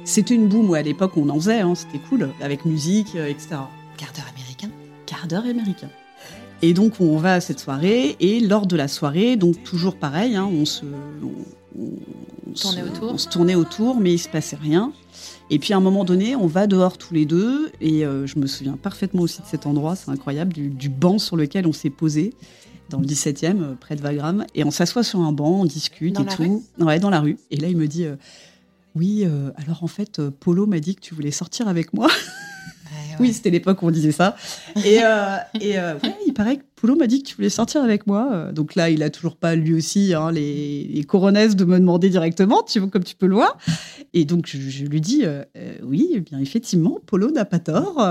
[0.05, 3.27] C'était une boum, ouais, à l'époque on en faisait, hein, c'était cool, avec musique, euh,
[3.27, 3.49] etc.
[3.97, 4.71] Quart d'heure américain
[5.07, 5.91] Quart d'heure américain.
[6.63, 10.37] Et donc on va à cette soirée, et lors de la soirée, donc toujours pareil,
[10.37, 10.85] hein, on se...
[11.77, 13.13] On, tournait autour.
[13.13, 14.93] on se tournait autour, mais il se passait rien.
[15.51, 18.39] Et puis à un moment donné, on va dehors tous les deux, et euh, je
[18.39, 21.73] me souviens parfaitement aussi de cet endroit, c'est incroyable, du, du banc sur lequel on
[21.73, 22.35] s'est posé
[22.91, 24.45] dans le 17e, euh, près de Wagram.
[24.55, 26.65] Et on s'assoit sur un banc, on discute et tout.
[26.79, 27.39] Ouais, dans la rue.
[27.51, 28.17] Et là, il me dit euh,
[28.95, 32.09] Oui, euh, alors en fait, Polo m'a dit que tu voulais sortir avec moi.
[33.19, 34.35] Oui, c'était l'époque où on disait ça.
[34.83, 35.01] Et,
[35.61, 35.77] et
[36.27, 38.51] il paraît que Polo m'a dit que tu voulais sortir avec moi.
[38.53, 42.09] Donc là, il a toujours pas lui aussi hein, les, les coronesses de me demander
[42.09, 43.59] directement, tu vois, comme tu peux le voir.
[44.15, 45.25] Et donc je, lui dis
[45.83, 48.03] oui, eh bien effectivement, Polo n'a pas tort.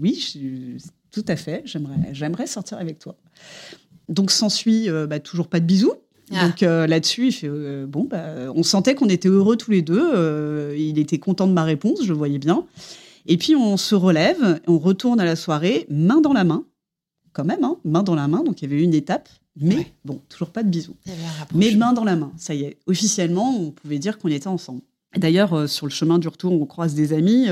[0.00, 0.78] oui, je,
[1.12, 1.62] tout à fait.
[2.12, 3.14] J'aimerais sortir avec toi.
[4.08, 5.92] Donc s'ensuit euh, bah, toujours pas de bisous.
[6.32, 6.46] Ah.
[6.46, 9.82] Donc euh, là-dessus, il fait euh, bon, bah, on sentait qu'on était heureux tous les
[9.82, 10.74] deux.
[10.76, 12.66] il était content de ma réponse, je voyais bien.
[13.26, 16.64] Et puis on se relève, on retourne à la soirée, main dans la main,
[17.32, 18.42] quand même, hein, main dans la main.
[18.42, 20.96] Donc il y avait une étape, mais bon, toujours pas de bisous.
[21.54, 22.78] Mais main dans la main, ça y est.
[22.86, 24.82] Officiellement, on pouvait dire qu'on était ensemble.
[25.16, 27.46] D'ailleurs, sur le chemin du retour, on croise des amis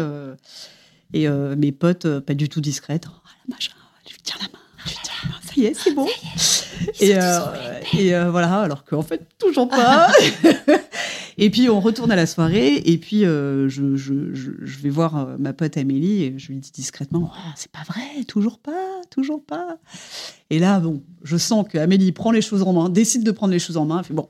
[1.12, 3.06] et mes potes, pas du tout discrètes.
[3.08, 3.74] Oh, machin,
[4.06, 4.59] je lui tiens la main?
[5.42, 6.06] Ça y est, c'est bon.
[7.00, 7.40] Et, euh,
[7.98, 10.10] et euh, voilà, alors qu'en fait, toujours pas.
[11.38, 15.28] et puis, on retourne à la soirée, et puis euh, je, je, je, vais voir
[15.38, 19.44] ma pote Amélie, et je lui dis discrètement oh, C'est pas vrai, toujours pas, toujours
[19.44, 19.76] pas.
[20.50, 23.52] Et là, bon, je sens que Amélie prend les choses en main, décide de prendre
[23.52, 24.28] les choses en main, elle fait Bon,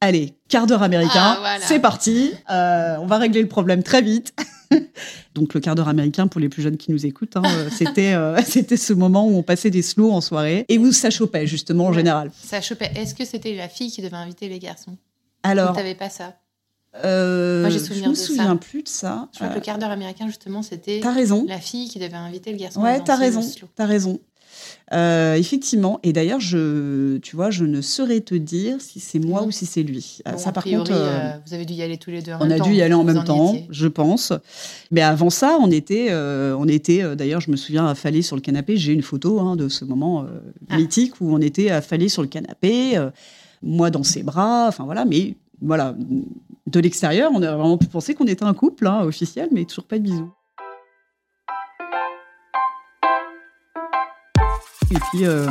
[0.00, 4.34] allez, quart d'heure américain, ah, c'est parti, on va régler le problème très vite.
[5.34, 8.14] Donc le quart d'heure américain pour les plus jeunes qui nous écoutent, hein, euh, c'était
[8.14, 11.46] euh, c'était ce moment où on passait des slows en soirée et où ça chopait
[11.46, 12.30] justement en général.
[12.42, 12.90] Ça chopait.
[12.96, 14.96] Est-ce que c'était la fille qui devait inviter les garçons?
[15.42, 16.34] Alors, tu n'avais pas ça?
[17.04, 19.28] euh, Moi, je me souviens plus de ça.
[19.32, 21.00] Je crois que le quart d'heure américain, justement, c'était
[21.46, 22.80] la fille qui devait inviter le garçon.
[22.82, 23.42] Ouais, t'as raison.
[23.76, 24.18] T'as raison.
[24.92, 29.42] Euh, effectivement, et d'ailleurs, je, tu vois, je ne saurais te dire si c'est moi
[29.42, 30.18] ou si c'est lui.
[30.28, 32.32] Euh, ça, par contre, euh, vous avez dû y aller tous les deux.
[32.32, 34.32] En on a dû y aller en même temps, je pense.
[34.92, 37.16] Mais avant ça, on était, on était.
[37.16, 38.76] D'ailleurs, je me souviens affalés sur le canapé.
[38.76, 40.26] J'ai une photo hein, de ce moment
[40.68, 40.76] ah.
[40.76, 42.96] mythique où on était affalés sur le canapé,
[43.62, 44.66] moi dans ses bras.
[44.68, 45.96] Enfin voilà, mais voilà,
[46.66, 49.84] de l'extérieur, on a vraiment pu penser qu'on était un couple hein, officiel, mais toujours
[49.84, 50.30] pas de bisous.
[54.92, 55.46] Et puis, euh,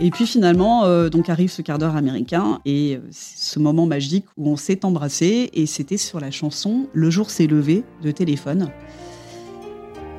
[0.00, 4.26] et puis finalement, euh, donc arrive ce quart d'heure américain et euh, ce moment magique
[4.36, 8.70] où on s'est embrassé et c'était sur la chanson Le jour s'est levé de téléphone.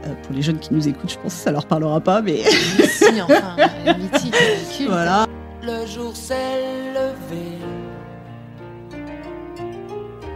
[0.05, 2.41] Euh, pour les jeunes qui nous écoutent, je pense que ça leur parlera pas, mais
[2.77, 3.55] Mais si, enfin,
[3.97, 4.35] mythique,
[4.77, 4.89] culte.
[4.89, 5.27] voilà.
[5.63, 7.45] Le jour s'est levé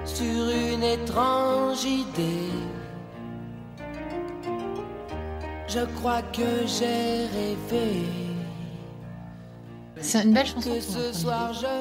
[0.05, 0.25] sur
[0.73, 2.51] une étrange idée.
[5.75, 8.03] Je crois que j'ai rêvé
[9.99, 10.71] C'est une belle chanson.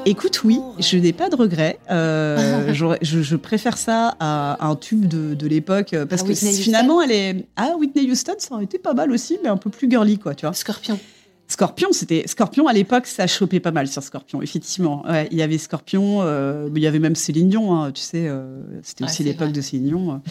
[0.04, 1.78] Écoute, oui, je n'ai pas de regrets.
[1.92, 6.30] Euh, je, je préfère ça à un tube de, de l'époque euh, parce À que
[6.30, 7.46] Whitney Houston finalement, elle est.
[7.54, 10.35] Ah, Whitney Houston, ça aurait été pas mal aussi, mais un peu plus girly, quoi,
[10.35, 10.54] tu vois.
[10.54, 10.98] Scorpion.
[11.46, 15.04] Scorpion, c'était Scorpion à l'époque, ça chopait pas mal sur Scorpion, effectivement.
[15.07, 18.26] Ouais, il y avait Scorpion, euh, il y avait même Céline Dion, hein, tu sais,
[18.26, 20.22] euh, c'était Ouais, aussi l'époque de Céline Dion.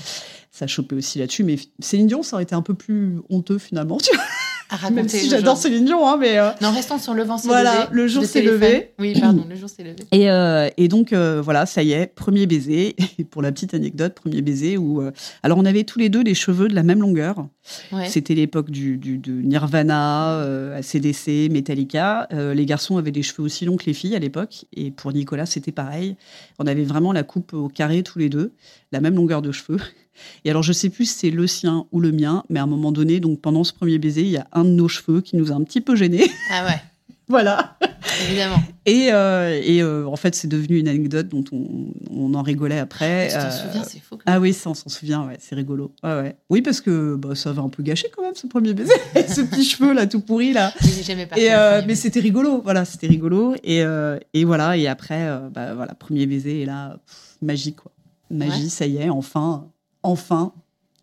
[0.56, 3.98] Ça chopait aussi là-dessus, mais Céline Dion, ça aurait été un peu plus honteux finalement,
[3.98, 4.24] tu vois,
[4.70, 4.94] À raconter.
[4.94, 5.58] même si j'adore.
[5.58, 6.38] Céline Dion, hein, mais.
[6.38, 7.88] euh, Non, restons sur le vent s'est Voilà, levé.
[7.92, 8.92] le jour s'est levé.
[9.00, 9.96] Oui, pardon, le jour s'est levé.
[10.12, 12.96] Et, euh, et donc euh, voilà, ça y est, premier baiser.
[13.18, 15.02] Et pour la petite anecdote, premier baiser où
[15.42, 17.48] alors on avait tous les deux les cheveux de la même longueur.
[17.92, 18.08] Ouais.
[18.08, 20.39] C'était l'époque du, du- de Nirvana,
[20.76, 22.28] ACDC, Metallica.
[22.32, 24.66] Les garçons avaient des cheveux aussi longs que les filles à l'époque.
[24.76, 26.16] Et pour Nicolas, c'était pareil.
[26.60, 28.52] On avait vraiment la coupe au carré tous les deux,
[28.92, 29.80] la même longueur de cheveux.
[30.45, 32.67] Et alors, je sais plus si c'est le sien ou le mien, mais à un
[32.67, 35.36] moment donné, donc pendant ce premier baiser, il y a un de nos cheveux qui
[35.36, 36.30] nous a un petit peu gênés.
[36.52, 36.82] Ah ouais,
[37.28, 37.78] voilà.
[38.28, 38.62] évidemment.
[38.86, 42.78] Et, euh, et euh, en fait, c'est devenu une anecdote dont on, on en rigolait
[42.80, 43.30] après.
[43.30, 44.19] Tu t'en Euh, souviens, c'est fou.
[44.26, 45.93] ah oui, ça, on s'en souvient, ouais, c'est rigolo.
[46.04, 46.36] Ouais, ouais.
[46.49, 48.91] Oui, parce que bah, ça avait un peu gâché quand même ce premier baiser,
[49.28, 50.73] ce petit cheveu là, tout pourri là.
[51.02, 51.45] Jamais parlé.
[51.45, 53.56] Et, euh, mais c'était rigolo, voilà, c'était rigolo.
[53.63, 53.84] Et,
[54.34, 57.91] et voilà, et après, bah, voilà, premier baiser, et là, pff, magie quoi.
[58.30, 58.69] Magie, Ouais.
[58.69, 59.67] ça y est, enfin,
[60.04, 60.54] enfin.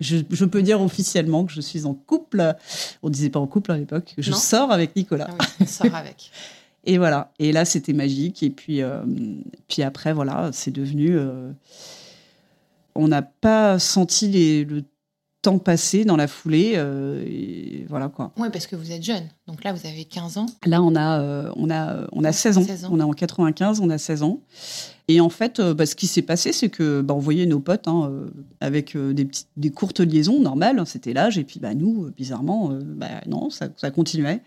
[0.00, 2.54] Je, je peux dire officiellement que je suis en couple.
[3.02, 4.14] On disait pas en couple à l'époque.
[4.16, 4.36] Je Non.
[4.38, 5.26] sors avec Nicolas.
[5.28, 6.30] Ah oui, on sort avec.
[6.84, 7.32] Et voilà.
[7.38, 8.42] Et là, c'était magique.
[8.42, 9.02] Et puis, euh,
[9.68, 11.18] puis après, voilà, c'est devenu.
[11.18, 11.52] euh,
[12.94, 14.84] on n'a pas senti les- le
[15.42, 16.72] temps passer dans la foulée.
[16.76, 18.32] euh, et voilà quoi.
[18.38, 19.28] Oui, parce que vous êtes jeune.
[19.46, 20.46] Donc là, vous avez 15 ans.
[20.64, 22.62] Là, on a, on a, on a 16 ans.
[22.64, 22.88] 16 ans.
[22.92, 24.40] On est en 95, on a 16 ans.
[25.10, 27.58] Et en fait, euh, bah, ce qui s'est passé, c'est que bah, on voyait nos
[27.58, 31.36] potes hein, euh, avec euh, des, petites, des courtes liaisons normales, c'était l'âge.
[31.36, 34.40] Et puis bah, nous, bizarrement, bah, non, ça, ça continuait.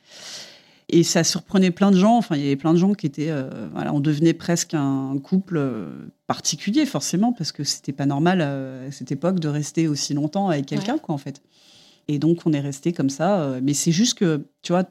[0.88, 2.16] Et ça surprenait plein de gens.
[2.16, 3.30] Enfin, il y avait plein de gens qui étaient.
[3.30, 5.62] euh, voilà, on devenait presque un couple
[6.28, 10.66] particulier, forcément, parce que c'était pas normal à cette époque de rester aussi longtemps avec
[10.66, 11.42] quelqu'un, quoi, en fait.
[12.08, 13.58] Et donc, on est resté comme ça.
[13.62, 14.86] mais c'est juste que, tu vois,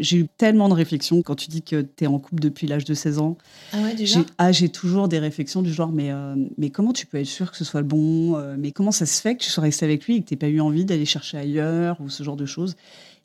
[0.00, 2.84] j'ai eu tellement de réflexions quand tu dis que tu es en couple depuis l'âge
[2.84, 3.36] de 16 ans.
[3.72, 7.06] Ah ouais, déjà ah, j'ai toujours des réflexions du genre, mais, euh, mais comment tu
[7.06, 9.42] peux être sûr que ce soit le bon euh, Mais comment ça se fait que
[9.42, 12.08] tu sois resté avec lui et que tu pas eu envie d'aller chercher ailleurs ou
[12.08, 12.76] ce genre de choses?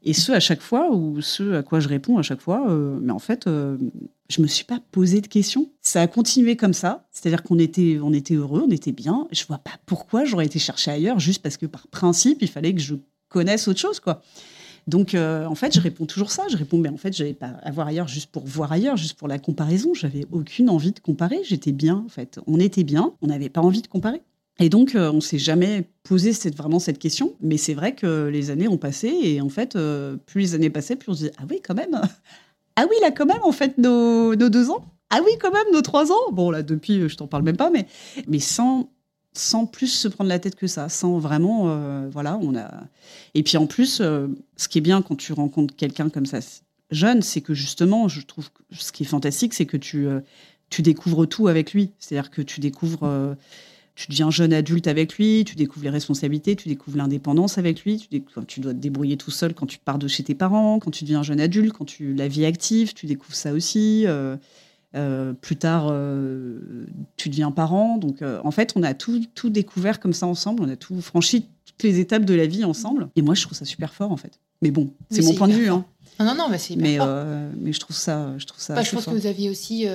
[0.04, 3.00] Et ce, à chaque fois, ou ce à quoi je réponds à chaque fois, euh,
[3.02, 5.72] mais en fait, je me suis pas posé de questions.
[5.82, 9.28] Ça a continué comme ça, c'est-à-dire qu'on était, on était heureux, on était bien.
[9.32, 12.74] Je vois pas pourquoi j'aurais été chercher ailleurs, juste parce que par principe, il fallait
[12.76, 12.96] que je
[13.30, 14.22] connaisse autre chose, quoi.
[14.88, 16.44] Donc, euh, en fait, je réponds toujours ça.
[16.50, 19.18] Je réponds, mais en fait, j'allais pas à voir ailleurs juste pour voir ailleurs, juste
[19.18, 19.94] pour la comparaison.
[19.94, 21.40] J'avais aucune envie de comparer.
[21.44, 22.40] J'étais bien, en fait.
[22.46, 23.14] On était bien.
[23.22, 24.22] On n'avait pas envie de comparer.
[24.60, 27.34] Et donc, euh, on s'est jamais posé cette, vraiment cette question.
[27.42, 29.08] Mais c'est vrai que les années ont passé.
[29.24, 31.76] Et en fait, euh, plus les années passaient, plus on se disait, ah oui, quand
[31.76, 32.00] même.
[32.78, 34.84] Ah oui, là, quand même, en fait, nos, nos deux ans.
[35.10, 36.34] Ah oui, quand même, nos trois ans.
[36.34, 37.88] Bon, là, depuis, je t'en parle même pas, mais,
[38.28, 38.90] mais sans,
[39.38, 40.90] sans plus se prendre la tête que ça.
[40.90, 42.84] Sans vraiment, euh, voilà, on a.
[43.34, 46.40] Et puis en plus, euh, ce qui est bien quand tu rencontres quelqu'un comme ça
[46.92, 50.22] jeune, c'est que justement, je trouve que ce qui est fantastique, c'est que tu, euh,
[50.70, 51.92] tu découvres tout avec lui.
[52.00, 53.36] C'est-à-dire que tu découvres,
[53.96, 57.98] tu deviens jeune adulte avec lui, tu découvres les responsabilités, tu découvres l'indépendance avec lui,
[57.98, 60.92] tu, tu dois te débrouiller tout seul quand tu pars de chez tes parents, quand
[60.92, 64.06] tu deviens jeune adulte, quand tu la vie active, tu découvres ça aussi.
[64.96, 66.86] Euh, plus tard, euh,
[67.18, 67.98] tu deviens parent.
[67.98, 70.64] Donc, euh, en fait, on a tout, tout découvert comme ça ensemble.
[70.64, 73.10] On a tout franchi toutes les étapes de la vie ensemble.
[73.16, 74.40] Et moi, je trouve ça super fort, en fait.
[74.62, 75.70] Mais bon, c'est Oui, mon point de vue.
[75.70, 75.86] Hein.
[76.20, 76.98] Non, non, non, mais c'est Mais,
[77.58, 78.76] mais je trouve ça, je trouve ça.
[78.76, 79.86] Bah, je pense que vous aviez aussi,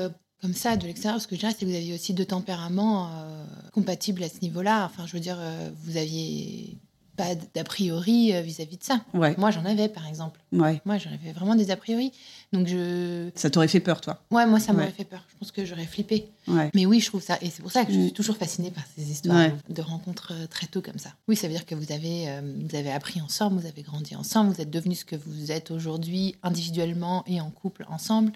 [0.40, 3.08] comme ça, de l'extérieur, ce que je dirais, c'est que vous aviez aussi deux tempéraments
[3.08, 4.86] euh, compatibles à ce niveau-là.
[4.86, 6.78] Enfin, je veux dire, euh, vous aviez
[7.22, 9.00] pas d'a priori euh, vis-à-vis de ça.
[9.14, 10.40] Ouais, Moi, j'en avais, par exemple.
[10.52, 10.80] ouais.
[10.85, 12.12] Moi, j'en avais vraiment des a priori.
[12.52, 13.30] Donc, je.
[13.35, 14.22] Ça t'aurait fait peur, toi.
[14.30, 14.90] Ouais, moi, ça m'aurait Ouais.
[14.92, 15.22] fait peur.
[15.33, 16.28] Je pense que j'aurais flippé.
[16.48, 16.70] Ouais.
[16.74, 17.37] Mais oui, je trouve ça.
[17.42, 18.02] Et c'est pour ça que je Mm.
[18.04, 21.11] suis toujours fascinée par ces histoires de rencontres euh, très tôt comme ça.
[21.28, 24.16] Oui, ça veut dire que vous avez, euh, vous avez appris ensemble, vous avez grandi
[24.16, 28.33] ensemble, vous êtes devenus ce que vous êtes aujourd'hui, individuellement et en couple ensemble.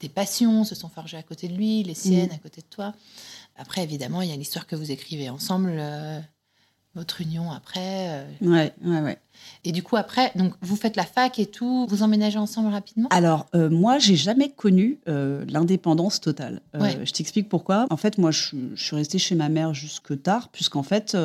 [0.00, 2.34] Des passions se sont forgées à côté de lui, les siennes Mm.
[2.34, 2.94] à côté de toi.
[3.56, 5.72] Après, évidemment, il y a l'histoire que vous écrivez ensemble.
[5.78, 6.20] euh,
[6.94, 8.08] votre union après.
[8.08, 8.24] euh.
[8.42, 9.18] Ouais, ouais, ouais.
[9.64, 13.08] Et du coup, après, donc vous faites la fac et tout, vous emménagez ensemble rapidement?
[13.10, 16.60] Alors, euh, moi, j'ai jamais connu euh, l'indépendance totale.
[16.74, 16.98] Euh, Ouais.
[17.04, 17.86] Je t'explique pourquoi.
[17.90, 21.16] En fait, moi, je, suis- je suis restée chez ma mère jusque tard, puisqu'en fait,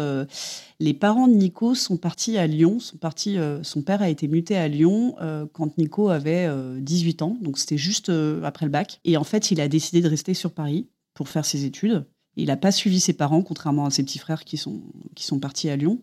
[0.79, 2.79] les parents de Nico sont partis à Lyon.
[2.79, 5.15] Sont partis, son père a été muté à Lyon
[5.53, 7.37] quand Nico avait euh, 18 ans.
[7.41, 8.11] Donc, c'était juste
[8.43, 8.99] après le bac.
[9.03, 12.05] Et en fait, il a décidé de rester sur Paris pour faire ses études.
[12.37, 14.81] Il n'a pas suivi ses parents, contrairement à ses petits frères qui sont,
[15.15, 15.99] qui sont partis à Lyon.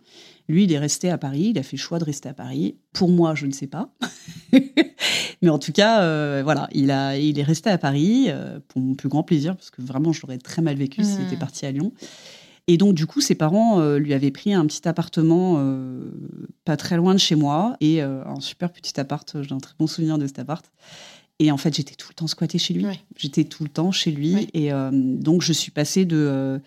[0.49, 1.51] Lui, il est resté à Paris.
[1.55, 2.77] Il a fait le choix de rester à Paris.
[2.93, 3.93] Pour moi, je ne sais pas.
[5.43, 8.81] Mais en tout cas, euh, voilà, il, a, il est resté à Paris euh, pour
[8.81, 11.67] mon plus grand plaisir, parce que vraiment, je l'aurais très mal vécu s'il était parti
[11.67, 11.93] à Lyon.
[12.69, 15.61] Et donc, du coup, ses parents euh, lui avaient pris un petit appartement
[16.65, 19.43] pas très loin de chez moi, et un super petit appart.
[19.43, 20.65] J'ai un très bon souvenir de cet appart.
[21.43, 22.87] Et en fait, j'étais tout le temps squattée chez lui.
[22.87, 23.01] Ouais.
[23.17, 24.35] J'étais tout le temps chez lui.
[24.35, 24.47] Ouais.
[24.55, 26.61] Et euh, donc, je suis passée de, euh,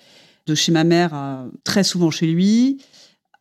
[0.47, 2.81] de chez ma mère à très souvent chez lui,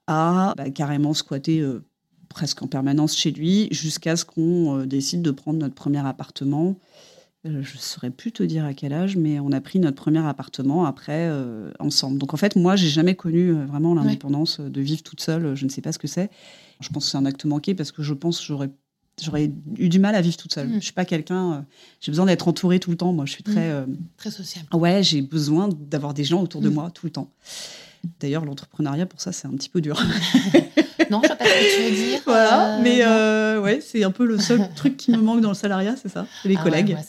[0.06, 1.84] à bah, carrément squatter euh,
[2.28, 6.76] presque en permanence chez lui, jusqu'à ce qu'on euh, décide de prendre notre premier appartement.
[7.46, 9.96] Euh, je ne saurais plus te dire à quel âge, mais on a pris notre
[9.96, 11.28] premier appartement après
[11.80, 12.18] ensemble.
[12.18, 15.56] Donc en fait, moi, j'ai jamais connu vraiment l'indépendance de vivre toute seule.
[15.56, 16.30] Je ne sais pas ce que c'est.
[16.78, 18.70] Je pense que c'est un acte manqué parce que je pense que j'aurais
[19.22, 20.68] j'aurais eu du mal à vivre toute seule.
[20.68, 20.74] Mm.
[20.74, 21.52] Je suis pas quelqu'un.
[21.52, 21.60] euh,
[22.00, 23.12] j'ai besoin d'être entourée tout le temps.
[23.12, 23.70] Moi, je suis très.
[23.70, 24.66] euh, Très sociable.
[24.74, 26.74] Ouais, j'ai besoin d'avoir des gens autour de Mm.
[26.74, 27.30] moi tout le temps.
[28.20, 30.00] D'ailleurs, l'entrepreneuriat, pour ça, c'est un petit peu dur.
[31.10, 32.20] Non, je sais pas ce que tu veux dire.
[32.24, 35.50] voilà, euh, mais euh, ouais, c'est un peu le seul truc qui me manque dans
[35.50, 36.92] le salariat, c'est ça, les Ah collègues.
[36.92, 37.06] pareil.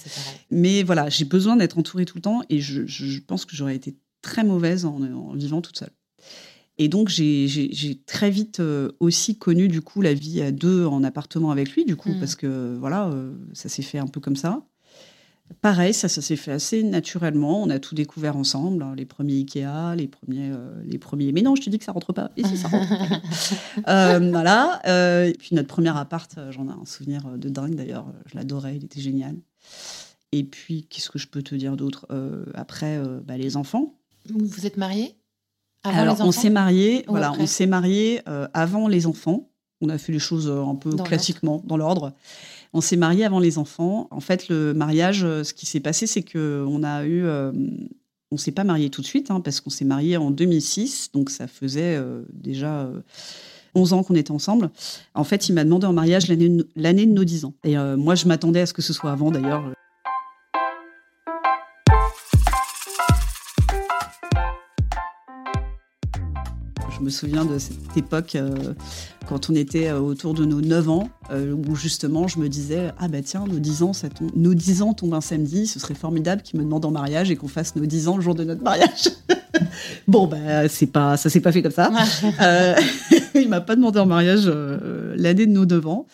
[0.52, 3.56] Mais voilà, j'ai besoin d'être entourée tout le temps et je, je- je pense que
[3.56, 5.92] j'aurais été très mauvaise en, en vivant toute seule.
[6.78, 11.04] Et donc, j'ai- très vite euh, aussi connu, du coup, la vie à deux en
[11.04, 12.20] appartement avec lui, du coup, Mm.
[12.20, 14.66] parce que, voilà, euh, ça s'est fait un peu comme ça.
[15.62, 17.62] Pareil, ça, ça s'est fait assez naturellement.
[17.62, 21.32] On a tout découvert ensemble, hein, les premiers Ikea, les premiers, euh, les premiers.
[21.32, 22.32] Mais non, je te dis que ça rentre pas.
[22.36, 22.88] Et si ça rentre.
[23.88, 24.82] Euh, voilà.
[24.88, 28.08] Euh, et puis notre premier appart, j'en ai un souvenir de dingue d'ailleurs.
[28.26, 29.36] Je l'adorais, il était génial.
[30.32, 32.08] Et puis, qu'est-ce que je peux te dire d'autre?
[32.56, 34.00] Après, bah, les enfants.
[34.28, 35.16] Vous vous êtes mariés?
[35.86, 37.04] Avant Alors, les on s'est mariés.
[37.08, 39.50] Ou Voilà, on s'est mariés euh, avant les enfants.
[39.82, 42.14] On a fait les choses euh, un peu Dans classiquement, dans l'ordre.
[42.74, 44.08] On s'est mariés avant les enfants.
[44.12, 47.52] En fait, le mariage, euh, ce qui s'est passé, c'est que on a eu, euh,
[48.32, 51.30] on s'est pas mariés tout de suite, hein, parce qu'on s'est mariés en 2006, donc
[51.30, 53.00] ça faisait euh, déjà euh,
[53.76, 54.72] 11 ans qu'on était ensemble.
[55.14, 57.54] En fait, il m'a demandé en mariage l'année de- l'année de nos 10 ans.
[57.64, 59.72] Et euh, moi, je m'attendais à ce que ce soit avant, d'ailleurs.
[66.98, 68.74] Je me souviens de cette époque euh,
[69.28, 72.92] quand on était euh, autour de nos 9 ans, euh, où justement je me disais
[72.98, 75.80] Ah bah tiens, nos 10 ans, ça tombe- nos 10 ans tombent un samedi, ce
[75.80, 78.34] serait formidable qu'ils me demandent en mariage et qu'on fasse nos 10 ans le jour
[78.34, 79.10] de notre mariage.
[80.08, 81.92] bon, bah c'est pas, ça s'est pas fait comme ça.
[82.42, 82.76] Euh,
[83.36, 86.06] il m'a pas demandé en mariage l'année de nos 9 ans.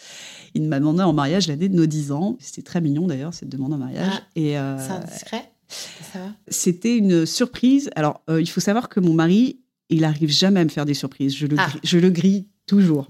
[0.56, 2.38] Il m'a demandé en mariage l'année de nos 10 ans.
[2.40, 4.10] C'était très mignon d'ailleurs, cette demande en mariage.
[4.12, 5.52] Ah, et C'est indiscret?
[6.48, 7.90] C'était une surprise.
[7.96, 9.60] Alors, euh, il faut savoir que mon mari,
[9.92, 11.36] il arrive jamais à me faire des surprises.
[11.36, 11.68] Je le, Ah.
[11.68, 13.08] grille, je le grille toujours.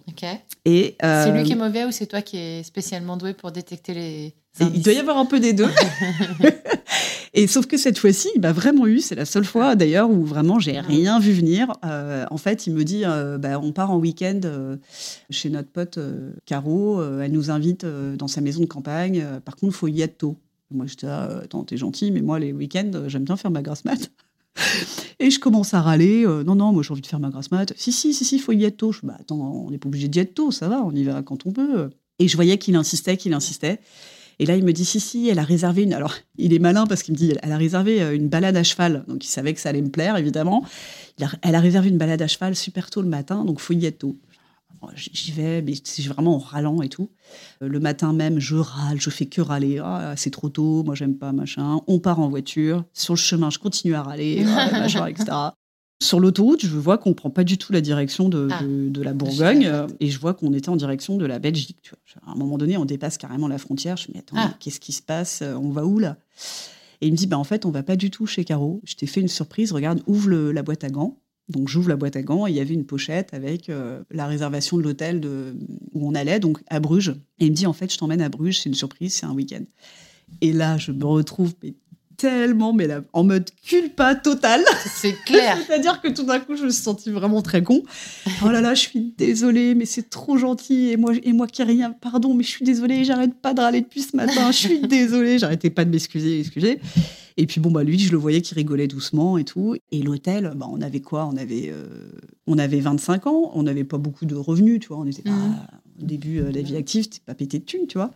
[0.66, 3.52] Et euh, C'est lui qui est mauvais ou c'est toi qui es spécialement doué pour
[3.52, 5.70] détecter les indices il doit y avoir un peu des deux.
[7.34, 9.00] et sauf que cette fois-ci, il m'a vraiment eu.
[9.00, 10.82] C'est la seule fois d'ailleurs où vraiment j'ai Ah.
[10.82, 11.72] rien vu venir.
[11.86, 14.78] Euh, en fait, il me dit euh, bah, on part en week-end euh,
[15.30, 17.00] chez notre pote euh, Caro.
[17.00, 19.22] Euh, elle nous invite euh, dans sa maison de campagne.
[19.24, 20.38] Euh, par contre, il faut y être tôt.
[20.74, 23.62] Moi, j'étais euh, attends, t'es gentil, mais moi, les week-ends, euh, j'aime bien faire ma
[23.62, 24.10] grasse mat.
[25.20, 26.26] Et je commence à râler.
[26.26, 27.74] euh, non, non, moi, j'ai envie de faire ma grasse mat.
[27.78, 28.92] Si, si, si, si, faut y être tôt.
[28.92, 31.22] Je bah, attends, on n'est pas obligé d'y être tôt, ça va, on y va
[31.22, 31.90] quand on peut.
[32.20, 33.80] Et je voyais qu'il insistait, qu'il insistait.
[34.40, 35.94] Et là, il me dit si, si, elle a réservé une.
[35.94, 38.64] Alors, il est malin parce qu'il me dit elle a réservé euh, une balade à
[38.64, 39.04] cheval.
[39.08, 40.66] Donc, il savait que ça allait me plaire, évidemment.
[41.44, 44.00] Elle a réservé une balade à cheval super tôt le matin, donc faut y être
[44.00, 44.18] tôt.
[44.96, 47.10] J'y vais, mais c'est vraiment en râlant et tout.
[47.62, 49.80] Euh, Le matin même, je râle, je fais que râler.
[49.84, 51.80] Ah, c'est trop tôt, moi j'aime pas, machin.
[51.88, 52.84] On part en voiture.
[52.94, 55.26] Sur le chemin, je continue à râler, ah, machin, etc.
[56.02, 59.02] Sur l'autoroute, je vois qu'on prend pas du tout la direction de, Ah, de- de
[59.04, 61.78] la Bourgogne euh, et je vois qu'on était en direction de la Belgique.
[61.84, 62.28] Tu vois.
[62.28, 63.98] À un moment donné, on dépasse carrément la frontière.
[63.98, 64.54] Je me dis, attends, Ah.
[64.60, 66.18] qu'est-ce qui se passe Euh, On va où là?
[67.02, 68.82] Et il me dit, bah, en fait, on va pas du tout chez Caro.
[68.84, 69.72] Je t'ai fait une surprise.
[69.72, 71.20] Regarde, ouvre le- la boîte à gants.
[71.52, 74.26] Donc j'ouvre la boîte à gants et il y avait une pochette avec euh, la
[74.26, 75.56] réservation de l'hôtel de-
[75.94, 77.14] où on allait, donc à Bruges.
[77.40, 79.34] Et il me dit, en fait, je t'emmène à Bruges, c'est une surprise, c'est un
[79.34, 79.64] week-end.
[80.42, 81.74] Et là, je me retrouve mais,
[82.18, 84.62] tellement, mais là, en mode culpa total.
[84.96, 85.58] C'est clair.
[85.68, 87.82] C'est-à-dire que tout d'un coup, je me suis sentie vraiment très con.
[88.46, 90.90] Oh là là, je suis désolée, mais c'est trop gentil.
[90.92, 93.62] Et moi, et moi qui ai rien, pardon, mais je suis désolée, j'arrête pas de
[93.62, 94.52] râler depuis ce matin.
[94.52, 96.80] Je suis désolée, j'arrêtais pas de m'excuser, excuser.
[97.38, 99.76] Et puis bon, bah lui, je le voyais qui rigolait doucement et tout.
[99.92, 101.26] Et l'hôtel, bah, on avait quoi?
[101.26, 101.86] On avait, euh,
[102.48, 104.98] on avait 25 ans, on n'avait pas beaucoup de revenus, tu vois.
[105.00, 105.56] On était pas Mhm.
[106.02, 108.12] au début euh, de la vie active, c'était pas pété de thunes, tu vois.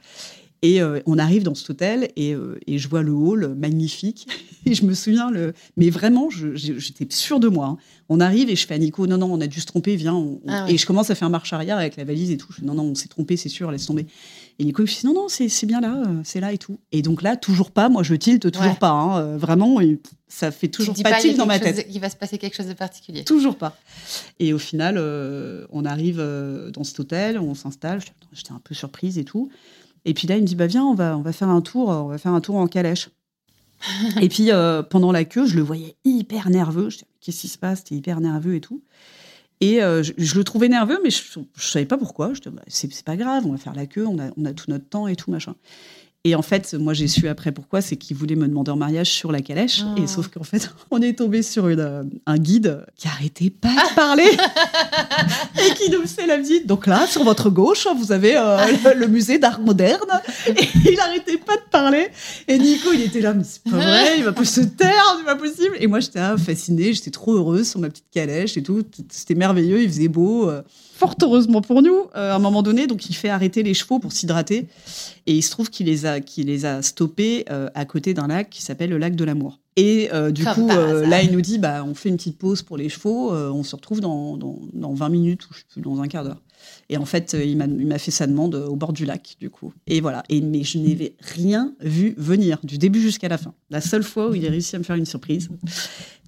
[0.68, 4.28] Et euh, on arrive dans cet hôtel et, euh, et je vois le hall magnifique.
[4.68, 5.54] Et je me souviens, le...
[5.78, 7.68] mais vraiment, j'étais sûre de moi.
[7.68, 7.78] hein.
[8.10, 10.16] On arrive et je fais à Nico, non, non, on a dû se tromper, viens.
[10.16, 10.74] on- Ah ouais.
[10.74, 12.48] Et je commence à faire marche arrière avec la valise et tout.
[12.52, 14.08] Je fais, non, non, on s'est trompé, c'est sûr, laisse tomber.
[14.58, 16.80] Et Nico il me dit, non, non, c'est bien là, euh, c'est là et tout.
[16.92, 18.78] Et donc là, toujours pas, moi je tilte toujours Ouais.
[18.80, 18.90] pas.
[18.90, 19.80] hein, vraiment,
[20.28, 21.78] ça fait toujours dis pas pas, il tilt dans ma tête.
[21.88, 23.24] de- qu'il va se passer quelque chose de particulier.
[23.24, 23.78] Toujours pas.
[24.40, 26.18] Et au final, euh, on arrive
[26.74, 28.00] dans cet hôtel, on s'installe.
[28.34, 29.52] J'étais un peu surprise et tout.
[30.06, 31.90] Et puis là, il me dit bah viens, on va on va faire un tour,
[31.90, 33.10] on va faire un tour en calèche.
[34.22, 36.90] et puis euh, pendant la queue, je le voyais hyper nerveux.
[36.90, 37.84] Je dis qu'est-ce qui se passe?
[37.84, 38.82] T'es hyper nerveux et tout.
[39.62, 41.22] Et euh, je, je le trouvais nerveux, mais je,
[41.56, 42.34] je savais pas pourquoi.
[42.34, 44.46] Je dis bah, c'est c'est pas grave, on va faire la queue, on a, on
[44.46, 45.56] a tout notre temps et tout machin.
[46.28, 49.12] Et en fait, moi, j'ai su après pourquoi, c'est qu'il voulait me demander en mariage
[49.12, 49.84] sur la calèche.
[49.86, 50.02] Oh.
[50.02, 53.70] Et sauf qu'en fait, on est tombé sur une, euh, un guide qui arrêtait pas
[53.70, 54.32] de parler
[55.60, 56.66] et qui nous faisait la visite.
[56.66, 60.20] Donc là, sur votre gauche, vous avez euh, le, le musée d'art moderne.
[60.48, 62.08] Et il arrêtait pas de parler.
[62.48, 65.26] Et Nico, il était là, mais c'est pas vrai, il va pas se taire, c'est
[65.26, 65.76] pas possible.
[65.80, 68.82] Et moi, j'étais là, fascinée, j'étais trop heureuse sur ma petite calèche et tout.
[69.12, 70.50] C'était merveilleux, il faisait beau.
[70.98, 74.00] Fort heureusement pour nous, euh, à un moment donné, donc il fait arrêter les chevaux
[74.00, 74.68] pour s'hydrater.
[75.26, 78.28] Et il se trouve qu'il les a, qu'il les a stoppés euh, à côté d'un
[78.28, 79.60] lac qui s'appelle le lac de l'amour.
[79.76, 82.62] Et euh, du Comme coup, là, il nous dit, bah, on fait une petite pause
[82.62, 85.42] pour les chevaux, on se retrouve dans, dans, dans 20 minutes
[85.76, 86.42] ou dans un quart d'heure.
[86.88, 89.50] Et en fait, il m'a il m'a fait sa demande au bord du lac, du
[89.50, 89.74] coup.
[89.88, 90.24] Et voilà.
[90.30, 93.54] Et, mais je n'avais rien vu venir, du début jusqu'à la fin.
[93.70, 95.50] La seule fois où il a réussi à me faire une surprise.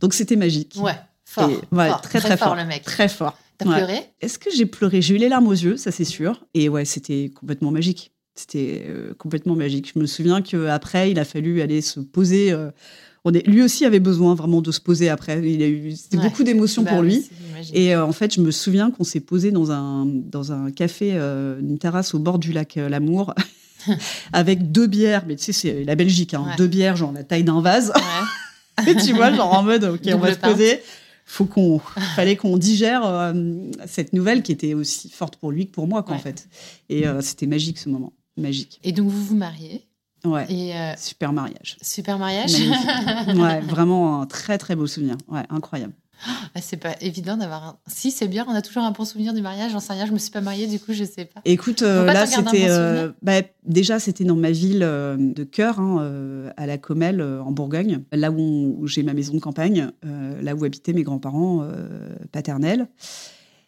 [0.02, 0.76] Donc c'était magique.
[0.82, 1.50] Ouais, fort.
[1.50, 2.56] Et- ouais, fort, très, très fort.
[2.56, 2.84] le mec.
[2.84, 3.38] Très fort.
[3.58, 3.76] T'as Ouais.
[3.78, 4.00] pleuré?
[4.22, 5.02] Est-ce que j'ai pleuré?
[5.02, 6.46] J'ai eu les larmes aux yeux, ça c'est sûr.
[6.54, 8.12] Et ouais, c'était complètement magique.
[8.36, 9.92] C'était euh, complètement magique.
[9.96, 12.52] Je me souviens qu'après, il a fallu aller se poser.
[12.52, 12.70] euh,
[13.26, 15.40] on est, lui aussi avait besoin vraiment de se poser après.
[15.44, 16.24] Il a eu c'était Ouais.
[16.24, 17.28] beaucoup d'émotions Bah pour lui.
[17.74, 21.14] Et euh, en fait, je me souviens qu'on s'est posé dans un, dans un café,
[21.14, 23.34] une terrasse au bord du lac L'Amour,
[24.34, 25.24] avec deux bières.
[25.28, 26.56] Mais tu sais, c'est la Belgique, hein, Ouais.
[26.58, 27.92] deux bières, genre la taille d'un vase.
[29.04, 30.80] Tu vois, genre en mode, ok, on va se poser.
[31.30, 31.80] Faut qu'on,
[32.16, 33.34] fallait qu'on digère euh,
[33.86, 36.48] cette nouvelle qui était aussi forte pour lui que pour moi, quoi, en fait.
[36.90, 38.80] Et euh, c'était magique ce moment, magique.
[38.84, 39.84] Et donc vous vous mariez
[40.26, 41.78] Ouais, et euh, super mariage.
[41.82, 42.56] super mariage.
[43.36, 45.16] Ouais, vraiment un très très beau souvenir.
[45.28, 45.94] Ouais, incroyable.
[46.56, 47.78] Ah, c'est pas évident d'avoir un.
[47.88, 49.72] Si c'est bien, on a toujours un bon souvenir du mariage.
[49.72, 51.42] J'en sais rien, je me suis pas mariée, du coup je sais pas.
[51.46, 55.80] Écoute, euh, là c'était, bon euh, bah, déjà c'était dans ma ville euh, de cœur,
[55.80, 59.92] hein, à la Comelle, en Bourgogne, là où, on- où j'ai ma maison de campagne,
[60.42, 61.68] là où habitaient mes grands-parents
[62.32, 62.88] paternels.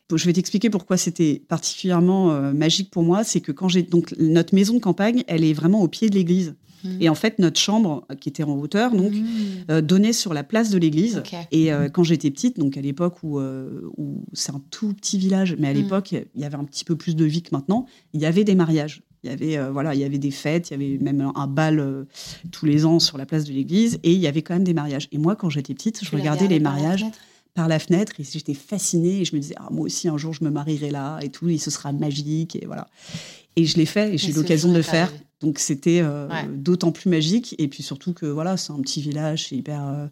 [0.09, 3.23] Bon, Je vais t'expliquer pourquoi c'était particulièrement magique pour moi.
[3.23, 6.15] C'est que quand j'ai donc notre maison de campagne, elle est vraiment au pied de
[6.15, 6.55] l'église.
[6.99, 9.25] Et en fait, notre chambre, qui était en hauteur, donc, Mmh.
[9.71, 11.21] euh, donnait sur la place de l'église.
[11.51, 15.17] Et euh, quand j'étais petite, donc à l'époque où, euh, où c'est un tout petit
[15.17, 15.77] village, mais à Mm.
[15.77, 18.43] l'époque, il y avait un petit peu plus de vie que maintenant, il y avait
[18.43, 19.03] des mariages.
[19.23, 22.05] Il y avait, voilà, il y avait des fêtes, il y avait même un, bal
[22.51, 24.73] tous les ans sur la place de l'église, et il y avait quand même des
[24.73, 25.09] mariages.
[25.11, 27.05] Et moi, quand j'étais petite, je Tu regardais les mariages
[27.53, 30.33] par la fenêtre et j'étais fascinée et je me disais, ah, moi aussi, un jour,
[30.33, 32.87] je me marierai là et tout, et ce sera magique, et voilà.
[33.57, 35.11] Et je l'ai fait et j'ai eu l'occasion de le faire.
[35.41, 36.47] Donc c'était euh, Ouais.
[36.47, 37.55] d'autant plus magique.
[37.59, 39.85] Et puis surtout que voilà, c'est un petit village, c'est hyper.
[39.87, 40.07] euh,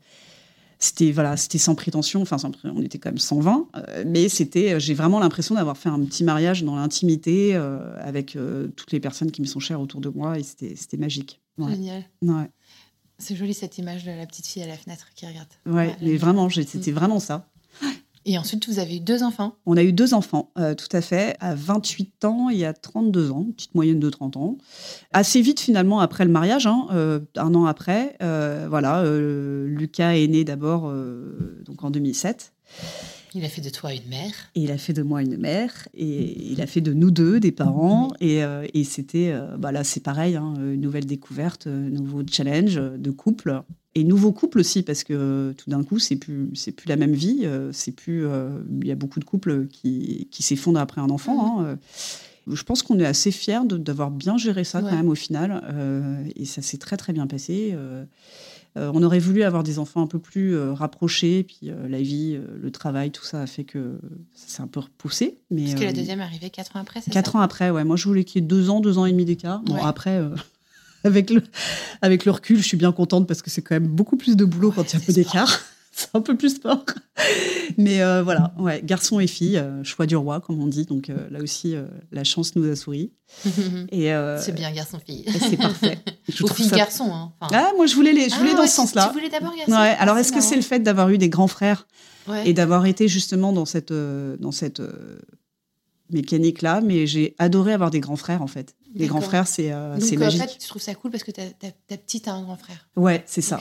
[0.80, 2.21] c'était voilà, c'était sans prétention.
[2.21, 4.80] Enfin, sans on était quand même 120, euh, mais c'était.
[4.80, 7.55] J'ai vraiment l'impression d'avoir fait un petit mariage dans l'intimité
[7.99, 8.38] avec
[8.75, 11.41] toutes les personnes qui me sont chères autour de moi et c'était magique.
[11.57, 11.71] Ouais.
[11.71, 12.03] Génial.
[12.21, 12.49] Ouais,
[13.17, 15.47] C'est joli cette image de la petite fille à la fenêtre qui regarde.
[15.65, 17.49] ouais, mais vraiment, c'était vraiment ça.
[18.30, 19.55] Et ensuite, vous avez eu deux enfants.
[19.65, 23.32] On a eu deux enfants, euh, tout à fait, à 28 ans et à 32
[23.32, 24.57] ans, petite moyenne de 30 ans.
[25.13, 28.17] Assez vite finalement après le mariage, hein, euh, un an après.
[28.21, 29.01] euh, voilà,
[29.65, 30.93] Lucas est né d'abord
[31.65, 32.51] donc en 2007.
[33.38, 34.34] Il a fait de toi une mère.
[34.56, 37.40] Et il a fait de moi une mère, et il a fait de nous deux
[37.40, 38.12] des parents.
[38.20, 42.22] Et, euh, et c'était, euh, bah là c'est pareil, hein, une nouvelle découverte, euh, nouveau
[42.30, 43.62] challenge de couple.
[43.96, 47.14] Et nouveau couple aussi, parce que tout d'un coup, c'est plus, c'est plus la même
[47.14, 47.46] vie.
[47.72, 51.60] c'est plus, euh, il y a beaucoup de couples qui, qui s'effondrent après un enfant.
[51.60, 51.76] hein, euh.
[52.50, 54.90] Je pense qu'on est assez fiers de- d'avoir bien géré ça Ouais.
[54.90, 55.62] quand même au final.
[56.36, 57.76] et ça s'est très très bien passé.
[58.78, 58.91] Euh.
[58.93, 62.39] On aurait voulu avoir des enfants un peu plus euh, rapprochés, puis euh, la vie,
[62.61, 63.99] le travail, tout ça a fait que
[64.34, 65.39] ça s'est un peu repoussé.
[65.51, 67.69] Mais, Parce que la deuxième est arrivée quatre ans après, c'est Quatre ça ans après,
[67.69, 67.84] ouais.
[67.84, 69.61] Moi, je voulais qu'il y ait deux ans, deux ans et demi d'écart.
[69.61, 69.82] Bon, Ouais.
[69.84, 70.21] après,
[71.03, 71.41] avec, le,
[72.01, 74.45] avec le recul, je suis bien contente parce que c'est quand même beaucoup plus de
[74.45, 75.59] boulot Ouais, quand il y a c'est peu d'écart.
[76.00, 76.86] c'est un peu plus fort.
[77.78, 80.86] Mais euh, voilà, ouais, garçon et fille, euh, choix du roi, comme on dit.
[80.86, 83.12] Donc euh, là aussi, euh, la chance nous a souri.
[83.91, 85.26] Et euh, C'est bien, garçon-fille.
[85.28, 85.98] et c'est parfait.
[86.30, 87.10] Je Ou trouve ça- fille-garçon.
[87.12, 87.32] Hein.
[87.41, 89.08] Ah, moi, je voulais, les, je voulais Ah, dans ouais, ce sens-là.
[89.12, 91.48] Tu voulais d'abord garçon Ouais, alors est-ce que c'est le fait d'avoir eu des grands
[91.48, 91.88] frères
[92.28, 92.50] Ouais.
[92.50, 95.18] et d'avoir été justement dans cette, euh, dans cette euh,
[96.10, 96.82] mécanique-là?
[96.82, 98.76] Mais j'ai adoré avoir des grands frères, en fait.
[98.95, 100.41] Les grands frères, c'est euh, Donc, c'est en magique.
[100.41, 101.43] fait, tu trouves ça cool parce que ta,
[101.98, 102.89] petite a un grand frère?
[102.95, 103.60] Ouais, c'est ça.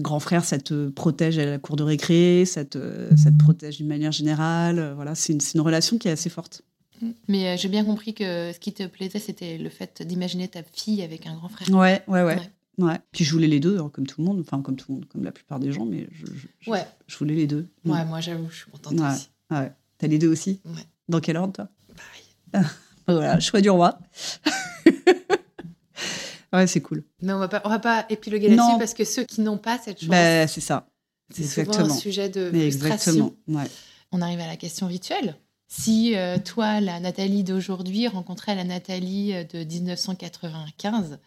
[0.00, 3.78] Grand frère, ça te protège à la cour de récré, ça te, ça te protège
[3.78, 4.78] d'une manière générale.
[4.78, 6.62] euh, Voilà, c'est une, une relation qui est assez forte.
[7.28, 10.62] Mais euh, j'ai bien compris que ce qui te plaisait, c'était le fait d'imaginer ta
[10.62, 11.68] fille avec un grand frère.
[11.70, 12.36] Ouais, ouais, ouais.
[12.36, 12.84] Ouais.
[12.86, 12.98] ouais.
[13.12, 15.04] Puis je voulais les deux, hein, comme tout le monde, enfin comme tout le monde,
[15.06, 17.66] comme la plupart des gens, mais je, je- je- Ouais, je voulais les deux.
[17.84, 17.90] Mm.
[17.92, 19.06] ouais moi j'avoue, je suis contente Ouais.
[19.14, 19.28] aussi.
[19.50, 19.72] Ouais.
[19.98, 20.60] T'as les deux aussi?
[20.64, 20.82] Ouais.
[21.08, 21.68] Dans quel ordre, toi?
[22.52, 22.66] Pareil.
[23.06, 23.98] Voilà, choix du roi.
[26.52, 27.04] ouais, c'est cool.
[27.22, 29.78] Mais on va pas, on va pas épiloguer là-dessus parce que ceux qui n'ont pas
[29.78, 30.88] cette chance, Bah, c'est ça.
[31.32, 32.86] c'est souvent un sujet de frustration.
[33.12, 33.34] Exactement.
[33.48, 33.68] Ouais.
[34.12, 35.36] On arrive à la question rituelle.
[35.70, 41.18] Si euh, toi, la Nathalie d'aujourd'hui, rencontrait la Nathalie euh, de 1995,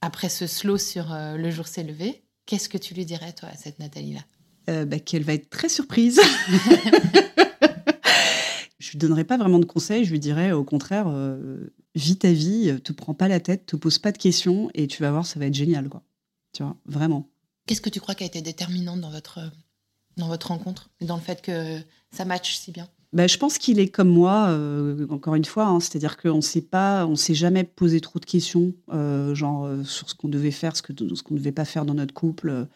[0.00, 3.48] après ce slow sur euh, Le jour s'est levé, qu'est-ce que tu lui dirais, toi,
[3.52, 4.20] à cette Nathalie-là?
[4.68, 6.20] Euh, bah, qu'elle va être très surprise.
[8.90, 12.32] je lui donnerai pas vraiment de conseils, je lui dirais au contraire, euh, vis ta
[12.32, 15.12] vie, euh, te prends pas la tête, te pose pas de questions et tu vas
[15.12, 16.02] voir, ça va être génial, quoi.
[16.52, 17.28] Tu vois, vraiment.
[17.66, 19.38] Qu'est-ce que tu crois qui a été déterminant dans votre,
[20.16, 21.78] dans votre rencontre dans le fait que
[22.10, 22.88] ça matche si bien?
[23.12, 26.60] Bah, je pense qu'il est comme moi, euh, encore une fois, hein, c'est-à-dire qu'on sait
[26.60, 30.50] pas, on s'est jamais posé trop de questions, euh, genre euh, sur ce qu'on devait
[30.50, 32.68] faire, ce que ce qu'on ne devait pas faire dans notre couple.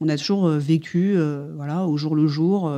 [0.00, 1.16] On a toujours vécu,
[1.54, 2.70] voilà, au jour le jour,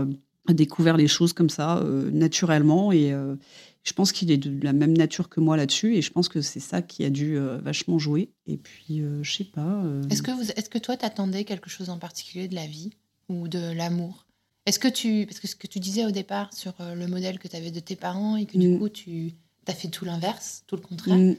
[0.55, 3.36] découvert les choses comme ça, euh, naturellement, et euh,
[3.84, 6.40] je pense qu'il est de la même nature que moi là-dessus, et je pense que
[6.40, 8.30] c'est ça qui a dû euh, vachement jouer.
[8.46, 9.82] Et puis, je sais pas.
[10.11, 12.90] Est-ce que, vous, est-ce que toi, t'attendais quelque chose en particulier de la vie
[13.28, 14.26] ou de l'amour?
[14.66, 15.24] Est-ce que tu.
[15.26, 17.80] Parce que ce que tu disais au départ sur le modèle que tu avais de
[17.80, 18.78] tes parents et que du Mm.
[18.78, 19.32] coup, tu
[19.66, 21.16] as fait tout l'inverse, tout le contraire.
[21.16, 21.36] mm,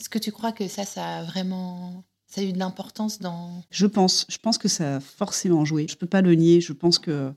[0.00, 2.02] Est-ce que tu crois que ça, ça a vraiment.
[2.28, 3.62] Ça a eu de l'importance dans.
[3.70, 5.86] Je pense, je pense que ça a forcément joué.
[5.86, 6.62] Je peux pas le nier.
[6.62, 7.34] Je pense que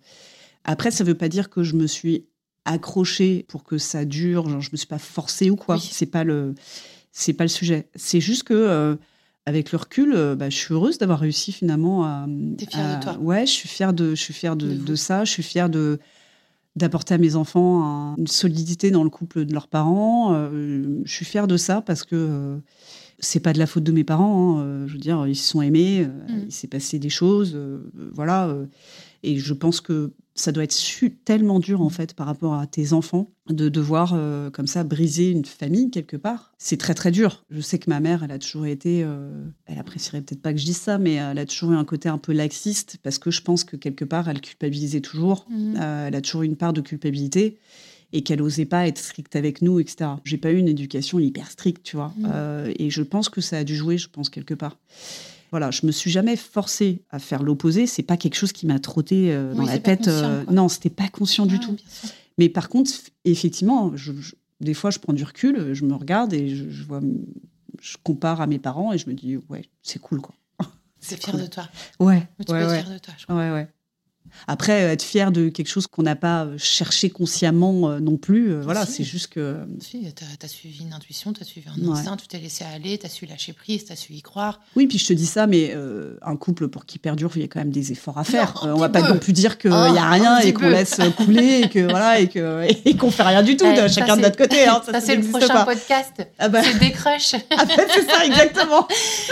[0.65, 2.25] après, ça veut pas dire que je me suis
[2.65, 4.49] accrochée pour que ça dure.
[4.49, 5.75] Genre, je me suis pas forcée ou quoi.
[5.75, 5.89] Oui.
[5.91, 6.55] C'est pas le,
[7.11, 7.87] c'est pas le sujet.
[7.95, 8.95] C'est juste que euh,
[9.45, 12.25] avec le recul, euh, bah, je suis heureuse d'avoir réussi finalement à.
[12.57, 13.17] T'es fière de toi.
[13.19, 14.85] Ouais, je suis fière de, je suis fière de, De vous.
[14.85, 15.23] de ça.
[15.25, 15.99] Je suis fière de
[16.75, 20.33] d'apporter à mes enfants un- une solidité dans le couple de leurs parents.
[20.33, 22.59] Euh, je suis fière de ça parce que
[23.19, 24.59] c'est pas de la faute de mes parents.
[24.59, 24.85] hein.
[24.85, 26.43] Je veux dire, ils se sont aimés, euh, Mm.
[26.47, 27.79] il s'est passé des choses, euh,
[28.13, 28.47] voilà.
[28.49, 28.65] euh,
[29.23, 30.75] et je pense que ça doit être
[31.23, 35.31] tellement dur en fait par rapport à tes enfants de devoir euh, comme ça briser
[35.31, 36.53] une famille quelque part.
[36.57, 37.45] C'est très très dur.
[37.49, 40.59] Je sais que ma mère, elle a toujours été, euh, elle apprécierait peut-être pas que
[40.59, 43.31] je dise ça, mais elle a toujours eu un côté un peu laxiste parce que
[43.31, 45.45] je pense que quelque part elle culpabilisait toujours.
[45.49, 45.77] Mhm.
[45.79, 47.57] Euh, elle a toujours eu une part de culpabilité
[48.15, 50.11] et qu'elle osait pas être stricte avec nous, etc.
[50.23, 52.13] J'ai pas eu une éducation hyper stricte, tu vois.
[52.25, 54.77] Euh, et je pense que ça a dû jouer, je pense, quelque part.
[55.55, 57.87] Voilà, je me suis jamais forcée à faire l'opposé.
[57.87, 60.09] C'est pas quelque chose qui m'a trotté euh, dans Oui, la tête.
[60.09, 61.77] euh, non, c'était pas conscient du Ah, tout.
[62.37, 62.91] Mais par contre,
[63.23, 66.83] effectivement, je- je- des fois, je prends du recul, je me regarde et je, je
[66.83, 66.99] vois,
[67.81, 70.35] je compare à mes parents et je me dis, ouais, c'est cool, quoi.
[70.99, 71.43] C'est fier cool.
[71.43, 71.69] de toi.
[72.01, 72.77] Ouais, Mais tu ouais, peux ouais.
[72.79, 73.35] être fier de toi, je crois.
[73.37, 73.67] Ouais, ouais.
[74.47, 78.51] Après, être fier de quelque chose qu'on n'a pas euh, cherché consciemment euh, non plus,
[78.51, 78.93] euh, voilà, Si.
[78.93, 79.57] c'est juste que.
[79.79, 81.97] Si, t'as as suivi une intuition, t'as suivi un Ouais.
[81.97, 84.59] instinct, tu t'es laissé aller, t'as su lâcher prise, t'as su y croire.
[84.75, 87.45] Oui, puis je te dis ça, mais euh, un couple pour qu'il perdure, il y
[87.45, 88.61] a quand même des efforts à faire.
[88.63, 90.69] un Euh, on va pas non plus dire qu'il n'y a un rien et qu'on
[90.69, 94.17] laisse couler et que voilà et que et qu'on fait rien du tout, de chacun
[94.17, 94.67] de notre côté.
[94.67, 95.65] hein, ça, Ça, ça c'est le prochain pas.
[95.65, 96.27] podcast.
[96.39, 97.35] Ah bah, C'est des crushs.
[97.57, 98.87] ah bah, c'est ça exactement.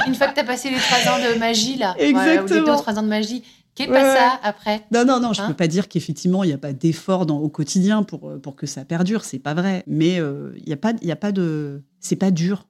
[0.08, 2.42] Une fois que t'as passé les trois ans de magie, là, voilà, ou les deux
[2.56, 2.78] Exactement.
[2.78, 3.44] trois ans de magie,
[3.76, 4.16] qu'est Ouais, pas ouais.
[4.16, 6.74] ça après Non, non, non, je Hein peux pas dire qu'effectivement, il n'y a pas
[6.74, 9.84] d'effort au quotidien pour, euh, pour que ça perdure, c'est pas vrai.
[9.88, 11.82] Mais euh, il y a pas, il y a pas de.
[12.00, 12.68] C'est pas dur.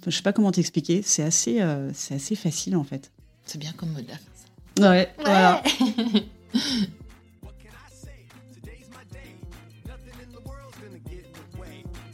[0.00, 3.12] Enfin, je sais pas comment t'expliquer, c'est assez, euh, c'est assez facile en fait.
[3.44, 4.20] C'est bien comme mot de la fin.
[4.78, 4.90] ça.
[4.90, 5.62] Ouais, voilà.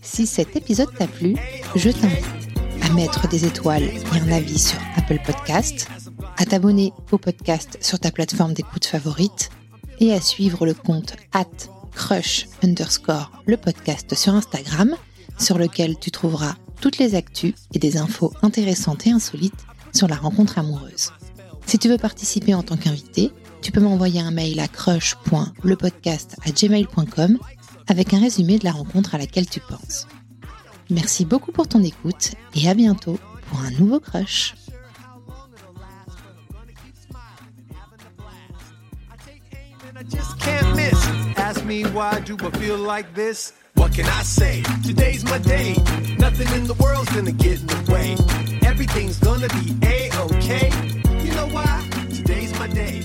[0.02, 1.36] Si cet épisode t'a plu,
[1.76, 2.24] je t'invite
[2.82, 5.88] à mettre des étoiles et un avis sur Apple Podcast,
[6.38, 9.50] à t'abonner au podcast sur ta plateforme d'écoute favorite
[9.98, 11.46] et à suivre le compte at
[11.92, 14.94] crush underscore le podcast sur Instagram
[15.36, 20.14] sur lequel tu trouveras toutes les actus et des infos intéressantes et insolites sur la
[20.14, 21.12] rencontre amoureuse.
[21.66, 26.52] Si tu veux participer en tant qu'invité, tu peux m'envoyer un mail à crush.lepodcast à
[26.52, 27.36] gmail.com
[27.88, 30.06] avec un résumé de la rencontre à laquelle tu penses.
[30.88, 33.18] Merci beaucoup pour ton écoute et à bientôt
[33.48, 34.54] pour un nouveau crush.
[39.98, 41.06] I just can't miss.
[41.36, 43.52] Ask me why do I feel like this?
[43.74, 44.62] What can I say?
[44.86, 45.74] Today's my day.
[46.18, 48.16] Nothing in the world's gonna get in the way.
[48.62, 50.70] Everything's gonna be a-okay.
[51.24, 51.84] You know why?
[52.14, 53.02] Today's my day.